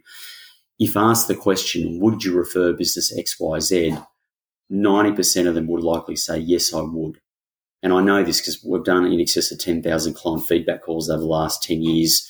If 0.78 0.96
asked 0.96 1.28
the 1.28 1.34
question, 1.34 2.00
would 2.00 2.24
you 2.24 2.36
refer 2.36 2.72
business 2.72 3.12
XYZ? 3.16 4.06
90% 4.70 5.48
of 5.48 5.54
them 5.54 5.66
would 5.66 5.82
likely 5.82 6.16
say, 6.16 6.38
yes, 6.38 6.72
I 6.72 6.80
would. 6.80 7.20
And 7.82 7.92
I 7.92 8.02
know 8.02 8.22
this 8.22 8.40
because 8.40 8.62
we've 8.64 8.84
done 8.84 9.06
in 9.06 9.20
excess 9.20 9.50
of 9.50 9.58
10,000 9.58 10.14
client 10.14 10.46
feedback 10.46 10.82
calls 10.82 11.08
over 11.08 11.20
the 11.20 11.26
last 11.26 11.62
10 11.62 11.82
years, 11.82 12.28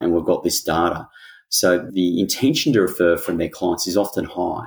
and 0.00 0.12
we've 0.12 0.24
got 0.24 0.44
this 0.44 0.62
data. 0.62 1.08
So 1.48 1.78
the 1.78 2.20
intention 2.20 2.72
to 2.72 2.82
refer 2.82 3.16
from 3.16 3.36
their 3.36 3.48
clients 3.48 3.86
is 3.86 3.96
often 3.96 4.24
high, 4.24 4.66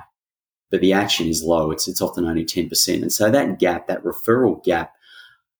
but 0.70 0.80
the 0.80 0.92
action 0.92 1.28
is 1.28 1.42
low. 1.42 1.70
It's, 1.70 1.88
it's 1.88 2.02
often 2.02 2.26
only 2.26 2.44
10%. 2.44 3.02
And 3.02 3.12
so 3.12 3.30
that 3.30 3.58
gap, 3.58 3.86
that 3.86 4.02
referral 4.02 4.62
gap, 4.64 4.92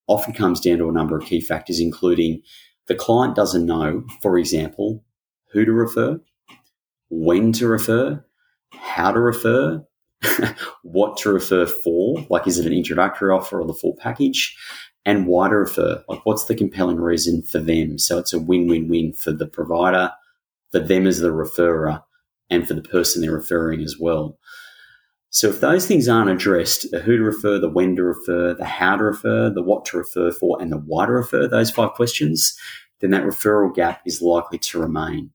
often 0.09 0.33
comes 0.33 0.61
down 0.61 0.79
to 0.79 0.89
a 0.89 0.93
number 0.93 1.17
of 1.17 1.25
key 1.25 1.41
factors, 1.41 1.81
including 1.81 2.43
the 2.87 2.95
client 2.95 3.35
doesn't 3.35 3.67
know, 3.67 4.05
for 4.23 4.39
example, 4.39 5.05
who 5.53 5.65
to 5.65 5.73
refer, 5.73 6.21
when 7.09 7.53
to 7.53 7.67
refer, 7.67 8.25
how 8.73 9.13
to 9.13 9.21
refer, 9.21 9.85
what 10.83 11.17
to 11.19 11.33
refer 11.33 11.67
for, 11.67 12.25
like 12.31 12.47
is 12.47 12.59
it 12.59 12.67
an 12.67 12.73
introductory 12.73 13.31
offer 13.31 13.61
or 13.61 13.67
the 13.67 13.75
full 13.75 13.97
package, 13.99 14.57
and 15.05 15.27
why 15.27 15.49
to 15.49 15.57
refer, 15.57 16.03
like 16.09 16.25
what's 16.25 16.47
the 16.47 16.55
compelling 16.55 17.01
reason 17.01 17.43
for 17.43 17.59
them. 17.59 17.99
So 17.99 18.19
it's 18.19 18.33
a 18.33 18.41
win-win-win 18.41 19.13
for 19.13 19.33
the 19.33 19.47
provider, 19.47 20.13
for 20.71 20.81
them 20.81 21.07
as 21.07 21.19
the 21.19 21.31
referrer, 21.31 22.03
and 22.51 22.67
for 22.67 22.75
the 22.75 22.83
person 22.83 23.23
they're 23.23 23.33
referring 23.33 23.83
as 23.83 23.97
well. 23.99 24.39
So 25.37 25.51
if 25.51 25.61
those 25.61 25.85
things 25.85 26.09
aren't 26.09 26.31
addressed, 26.31 26.91
the 26.91 27.01
who 27.01 27.19
to 27.19 27.23
refer, 27.23 27.59
the 27.59 27.69
when 27.69 27.95
to 27.97 28.03
refer, 28.03 28.55
the 28.55 28.65
how 28.65 28.97
to 28.97 29.05
refer, 29.05 29.51
the 29.51 29.63
what 29.63 29.85
to 29.85 29.99
refer 29.99 30.33
for, 30.33 30.57
and 30.63 30.73
the 30.73 30.79
why 30.79 31.05
to 31.05 31.13
refer, 31.13 31.47
those 31.47 31.71
five 31.71 31.93
questions, 31.93 32.59
then 33.01 33.11
that 33.11 33.23
referral 33.23 33.75
gap 33.75 34.01
is 34.07 34.23
likely 34.23 34.57
to 34.57 34.81
remain. 34.81 35.33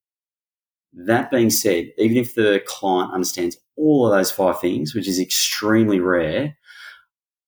That 0.92 1.30
being 1.30 1.52
said, 1.52 1.92
even 2.00 2.18
if 2.18 2.34
the 2.34 2.64
client 2.66 3.14
understands 3.14 3.58
all 3.78 4.08
of 4.08 4.18
those 4.18 4.32
five 4.32 4.60
things, 4.60 4.96
which 4.96 5.08
is 5.08 5.20
extremely 5.20 6.00
rare, 6.00 6.58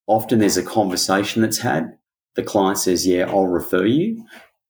often 0.06 0.38
there's 0.38 0.56
a 0.56 0.62
conversation 0.62 1.42
that's 1.42 1.58
had. 1.58 1.98
The 2.36 2.44
client 2.44 2.78
says, 2.78 3.08
Yeah, 3.08 3.32
I'll 3.32 3.48
refer 3.48 3.86
you. 3.86 4.24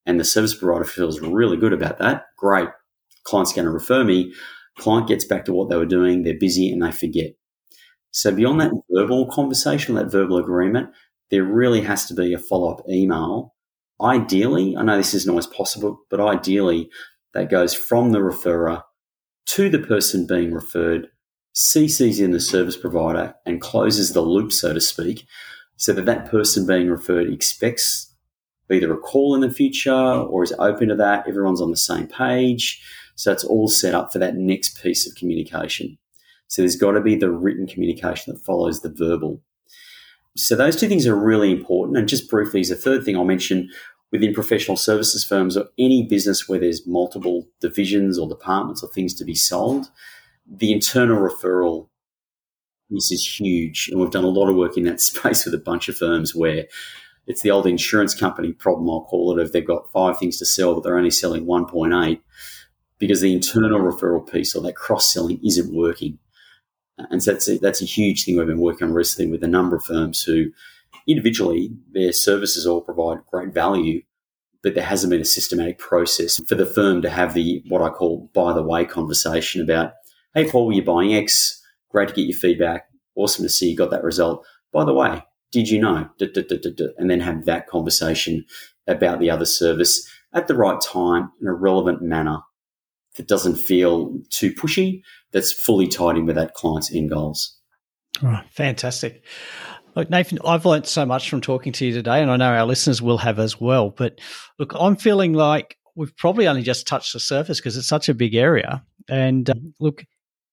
And 0.06 0.22
the 0.22 0.24
service 0.24 0.56
provider 0.56 0.86
feels 0.86 1.20
really 1.20 1.58
good 1.58 1.74
about 1.74 1.98
that. 1.98 2.28
Great. 2.38 2.70
Client's 3.26 3.52
going 3.52 3.66
to 3.66 3.72
refer 3.72 4.06
me. 4.06 4.34
Client 4.78 5.10
gets 5.10 5.26
back 5.26 5.44
to 5.44 5.54
what 5.54 5.70
they 5.70 5.76
were 5.76 5.86
doing. 5.86 6.24
They're 6.24 6.40
busy 6.40 6.72
and 6.72 6.82
they 6.82 6.94
forget. 6.94 7.34
So 8.14 8.32
beyond 8.32 8.62
that 8.62 8.72
verbal 8.92 9.26
conversation, 9.26 9.96
that 9.96 10.12
verbal 10.12 10.38
agreement, 10.38 10.92
there 11.32 11.44
really 11.44 11.82
has 11.82 12.06
to 12.06 12.14
be 12.14 12.34
a 12.34 12.38
follow 12.38 12.72
up 12.72 12.88
email. 12.88 13.56
Ideally, 14.00 14.78
I 14.78 14.84
know 14.84 14.98
this 14.98 15.16
isn't 15.16 15.30
always 15.30 15.48
possible, 15.48 16.00
but 16.10 16.20
ideally, 16.20 16.90
that 17.34 17.50
goes 17.50 17.74
from 17.74 18.12
the 18.12 18.20
referrer 18.20 18.84
to 19.48 19.70
the 19.70 19.80
person 19.80 20.28
being 20.28 20.54
referred, 20.54 21.08
CCs 21.56 22.24
in 22.24 22.32
the 22.32 22.40
service 22.40 22.78
provider, 22.78 23.34
and 23.48 23.60
closes 23.60 24.14
the 24.14 24.22
loop, 24.22 24.52
so 24.52 24.74
to 24.74 24.82
speak, 24.82 25.26
so 25.76 25.92
that 25.94 26.06
that 26.06 26.30
person 26.30 26.68
being 26.68 26.90
referred 26.90 27.34
expects 27.34 28.14
either 28.72 28.94
a 28.94 28.98
call 28.98 29.34
in 29.34 29.42
the 29.42 29.52
future 29.52 29.92
or 29.92 30.44
is 30.44 30.54
open 30.60 30.90
to 30.90 30.96
that. 30.96 31.28
Everyone's 31.28 31.62
on 31.62 31.72
the 31.72 31.78
same 31.78 32.08
page. 32.08 32.84
So 33.16 33.32
it's 33.32 33.44
all 33.44 33.68
set 33.68 33.96
up 33.96 34.14
for 34.14 34.20
that 34.20 34.36
next 34.36 34.82
piece 34.82 35.08
of 35.08 35.16
communication. 35.16 35.98
So 36.48 36.62
there's 36.62 36.76
got 36.76 36.92
to 36.92 37.02
be 37.02 37.16
the 37.16 37.32
written 37.32 37.68
communication 37.68 38.34
that 38.34 38.44
follows 38.44 38.82
the 38.82 38.90
verbal. 38.90 39.42
So 40.36 40.56
those 40.56 40.76
two 40.76 40.88
things 40.88 41.08
are 41.08 41.16
really 41.16 41.52
important. 41.52 41.98
And 41.98 42.08
just 42.08 42.30
briefly, 42.30 42.62
as 42.62 42.72
a 42.72 42.76
third 42.76 43.04
thing 43.04 43.16
I'll 43.16 43.24
mention, 43.24 43.70
within 44.12 44.34
professional 44.34 44.78
services 44.78 45.24
firms 45.24 45.58
or 45.58 45.66
any 45.80 46.06
business 46.08 46.48
where 46.48 46.60
there's 46.60 46.86
multiple 46.86 47.48
divisions 47.60 48.20
or 48.20 48.28
departments 48.28 48.84
or 48.84 48.90
things 48.90 49.14
to 49.16 49.26
be 49.26 49.36
sold, 49.36 49.88
the 50.48 50.72
internal 50.72 51.18
referral 51.18 51.88
this 52.90 53.12
is 53.12 53.40
huge. 53.40 53.90
And 53.90 54.00
we've 54.00 54.12
done 54.12 54.24
a 54.24 54.28
lot 54.28 54.50
of 54.50 54.56
work 54.56 54.78
in 54.78 54.84
that 54.84 55.02
space 55.02 55.46
with 55.46 55.54
a 55.54 55.60
bunch 55.60 55.90
of 55.90 55.98
firms 55.98 56.36
where 56.36 56.66
it's 57.26 57.42
the 57.42 57.52
old 57.52 57.66
insurance 57.66 58.14
company 58.14 58.52
problem, 58.52 58.90
I'll 58.90 59.06
call 59.06 59.38
it, 59.38 59.42
if 59.42 59.52
they've 59.52 59.66
got 59.66 59.92
five 59.92 60.18
things 60.20 60.38
to 60.40 60.46
sell, 60.46 60.76
but 60.76 60.84
they're 60.84 60.98
only 60.98 61.10
selling 61.10 61.46
1.8 61.46 62.20
because 63.00 63.22
the 63.22 63.34
internal 63.34 63.80
referral 63.80 64.30
piece 64.30 64.56
or 64.56 64.62
that 64.64 64.76
cross 64.76 65.12
selling 65.12 65.40
isn't 65.44 65.74
working. 65.74 66.20
And 66.98 67.24
so 67.24 67.32
that's 67.32 67.50
a, 67.50 67.58
that's 67.58 67.82
a 67.82 67.86
huge 67.86 68.24
thing 68.24 68.38
we've 68.38 68.48
been 68.48 68.60
working 68.60 68.88
on 68.88 68.94
recently 68.94 69.32
with 69.32 69.44
a 69.44 69.48
number 69.48 69.76
of 69.76 69.84
firms 69.84 70.22
who 70.22 70.52
individually, 71.08 71.72
their 71.92 72.14
services 72.14 72.66
all 72.66 72.82
provide 72.82 73.26
great 73.30 73.54
value, 73.54 74.02
but 74.62 74.76
there 74.76 74.84
hasn't 74.84 75.12
been 75.12 75.22
a 75.22 75.26
systematic 75.26 75.78
process 75.78 76.40
for 76.48 76.56
the 76.56 76.66
firm 76.66 77.02
to 77.02 77.10
have 77.10 77.34
the 77.34 77.64
what 77.68 77.82
I 77.82 77.90
call 77.90 78.30
by 78.34 78.54
the 78.54 78.64
way 78.64 78.86
conversation 78.86 79.62
about, 79.62 79.94
hey, 80.34 80.50
Paul, 80.50 80.72
you're 80.72 80.86
buying 80.86 81.14
X. 81.14 81.62
Great 81.90 82.10
to 82.10 82.16
get 82.16 82.28
your 82.28 82.38
feedback. 82.38 82.88
Awesome 83.16 83.44
to 83.44 83.50
see 83.50 83.70
you 83.70 83.78
got 83.78 83.92
that 83.92 84.04
result. 84.04 84.46
By 84.72 84.86
the 84.86 84.94
way, 84.94 85.24
did 85.52 85.70
you 85.70 85.80
know? 85.80 86.10
And 86.20 87.10
then 87.10 87.20
have 87.20 87.46
that 87.46 87.68
conversation 87.68 88.46
about 88.88 89.20
the 89.20 89.30
other 89.30 89.46
service 89.46 90.08
at 90.34 90.48
the 90.48 90.56
right 90.56 90.82
time 90.82 91.32
in 91.42 91.48
a 91.48 91.54
relevant 91.54 92.02
manner 92.02 92.40
that 93.16 93.28
doesn't 93.28 93.56
feel 93.56 94.20
too 94.30 94.54
pushy, 94.54 95.02
that's 95.32 95.52
fully 95.52 95.88
tied 95.88 96.18
in 96.18 96.26
with 96.26 96.36
that 96.36 96.54
client's 96.54 96.94
end 96.94 97.10
goals. 97.10 97.58
Oh, 98.24 98.42
fantastic. 98.52 99.24
Look, 99.96 100.10
Nathan, 100.10 100.40
I've 100.46 100.66
learned 100.66 100.88
so 100.88 101.06
much 101.06 101.30
from 101.30 101.42
talking 101.42 101.72
to 101.74 101.86
you 101.86 101.94
today, 101.94 102.22
and 102.22 102.32
I 102.32 102.38
know 102.38 102.54
our 102.54 102.66
listeners 102.66 103.02
will 103.02 103.20
have 103.20 103.40
as 103.40 103.60
well. 103.60 103.92
But 103.92 104.20
look, 104.58 104.74
I'm 104.80 104.96
feeling 104.96 105.34
like 105.34 105.78
we've 105.96 106.16
probably 106.18 106.48
only 106.48 106.64
just 106.64 106.88
touched 106.88 107.14
the 107.14 107.20
surface 107.20 107.60
because 107.60 107.78
it's 107.78 107.88
such 107.88 108.10
a 108.10 108.14
big 108.14 108.34
area. 108.34 108.84
And 109.08 109.50
uh, 109.50 109.56
look, 109.80 110.04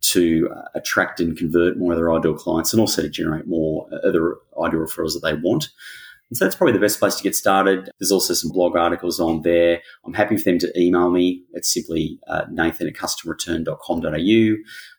to 0.02 0.50
uh, 0.54 0.64
attract 0.76 1.20
and 1.20 1.38
convert 1.38 1.78
more 1.78 1.94
of 1.94 1.98
their 1.98 2.14
ideal 2.14 2.34
clients 2.34 2.74
and 2.74 2.80
also 2.80 3.02
to 3.02 3.10
generate 3.10 3.48
more 3.48 3.88
other 4.06 4.38
ideal 4.62 4.80
referrals 4.80 5.14
that 5.14 5.22
they 5.24 5.34
want. 5.34 5.70
And 6.30 6.38
so 6.38 6.46
that's 6.46 6.56
probably 6.56 6.74
the 6.74 6.80
best 6.80 7.00
place 7.00 7.16
to 7.16 7.24
get 7.24 7.36
started. 7.36 7.92
There's 8.00 8.12
also 8.12 8.34
some 8.34 8.52
blog 8.52 8.76
articles 8.76 9.20
on 9.20 9.44
there. 9.44 9.82
I'm 10.04 10.14
happy 10.14 10.36
for 10.36 10.44
them 10.46 10.58
to 10.60 10.80
email 10.80 11.12
me. 11.12 11.44
It's 11.54 11.72
simply 11.72 12.20
uh, 12.28 12.46
nathan 12.50 12.88
at 12.88 12.96
customerreturn.com.au. 12.96 14.08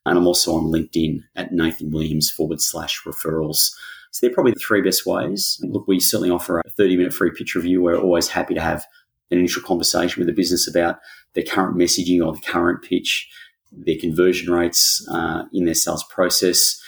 And 0.07 0.19
I'm 0.19 0.27
also 0.27 0.55
on 0.55 0.67
LinkedIn 0.67 1.25
at 1.35 1.53
Nathan 1.53 1.91
Williams 1.91 2.31
forward 2.31 2.61
slash 2.61 3.03
referrals. 3.05 3.73
So 4.15 4.25
they're 4.25 4.35
probably 4.35 4.53
the 4.53 4.61
three 4.61 4.81
best 4.81 5.05
ways. 5.05 5.61
Look, 5.65 5.89
we 5.89 5.99
certainly 5.99 6.31
offer 6.31 6.61
a 6.61 6.71
30 6.71 6.97
minute 6.97 7.13
free 7.13 7.33
pitch 7.37 7.57
review. 7.57 7.83
We're 7.83 7.99
always 7.99 8.29
happy 8.29 8.55
to 8.55 8.61
have 8.61 8.87
an 9.33 9.39
initial 9.39 9.61
conversation 9.61 10.21
with 10.21 10.29
the 10.29 10.33
business 10.33 10.69
about 10.69 11.01
their 11.35 11.43
current 11.43 11.77
messaging 11.77 12.25
or 12.25 12.33
the 12.33 12.41
current 12.41 12.85
pitch 12.85 13.29
their 13.73 13.97
conversion 14.01 14.53
rates 14.53 15.05
uh, 15.11 15.43
in 15.53 15.65
their 15.65 15.75
sales 15.75 16.05
process. 16.05 16.81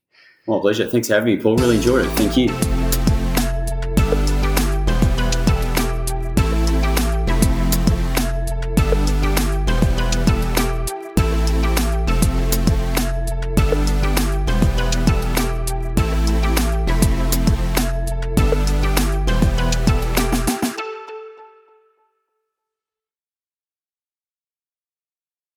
My 0.49 0.59
pleasure. 0.59 0.89
Thanks 0.89 1.07
for 1.07 1.15
having 1.15 1.37
me, 1.37 1.41
Paul. 1.41 1.57
Really 1.59 1.77
enjoyed 1.77 2.07
it. 2.07 2.11
Thank 2.11 2.37
you. 2.37 2.90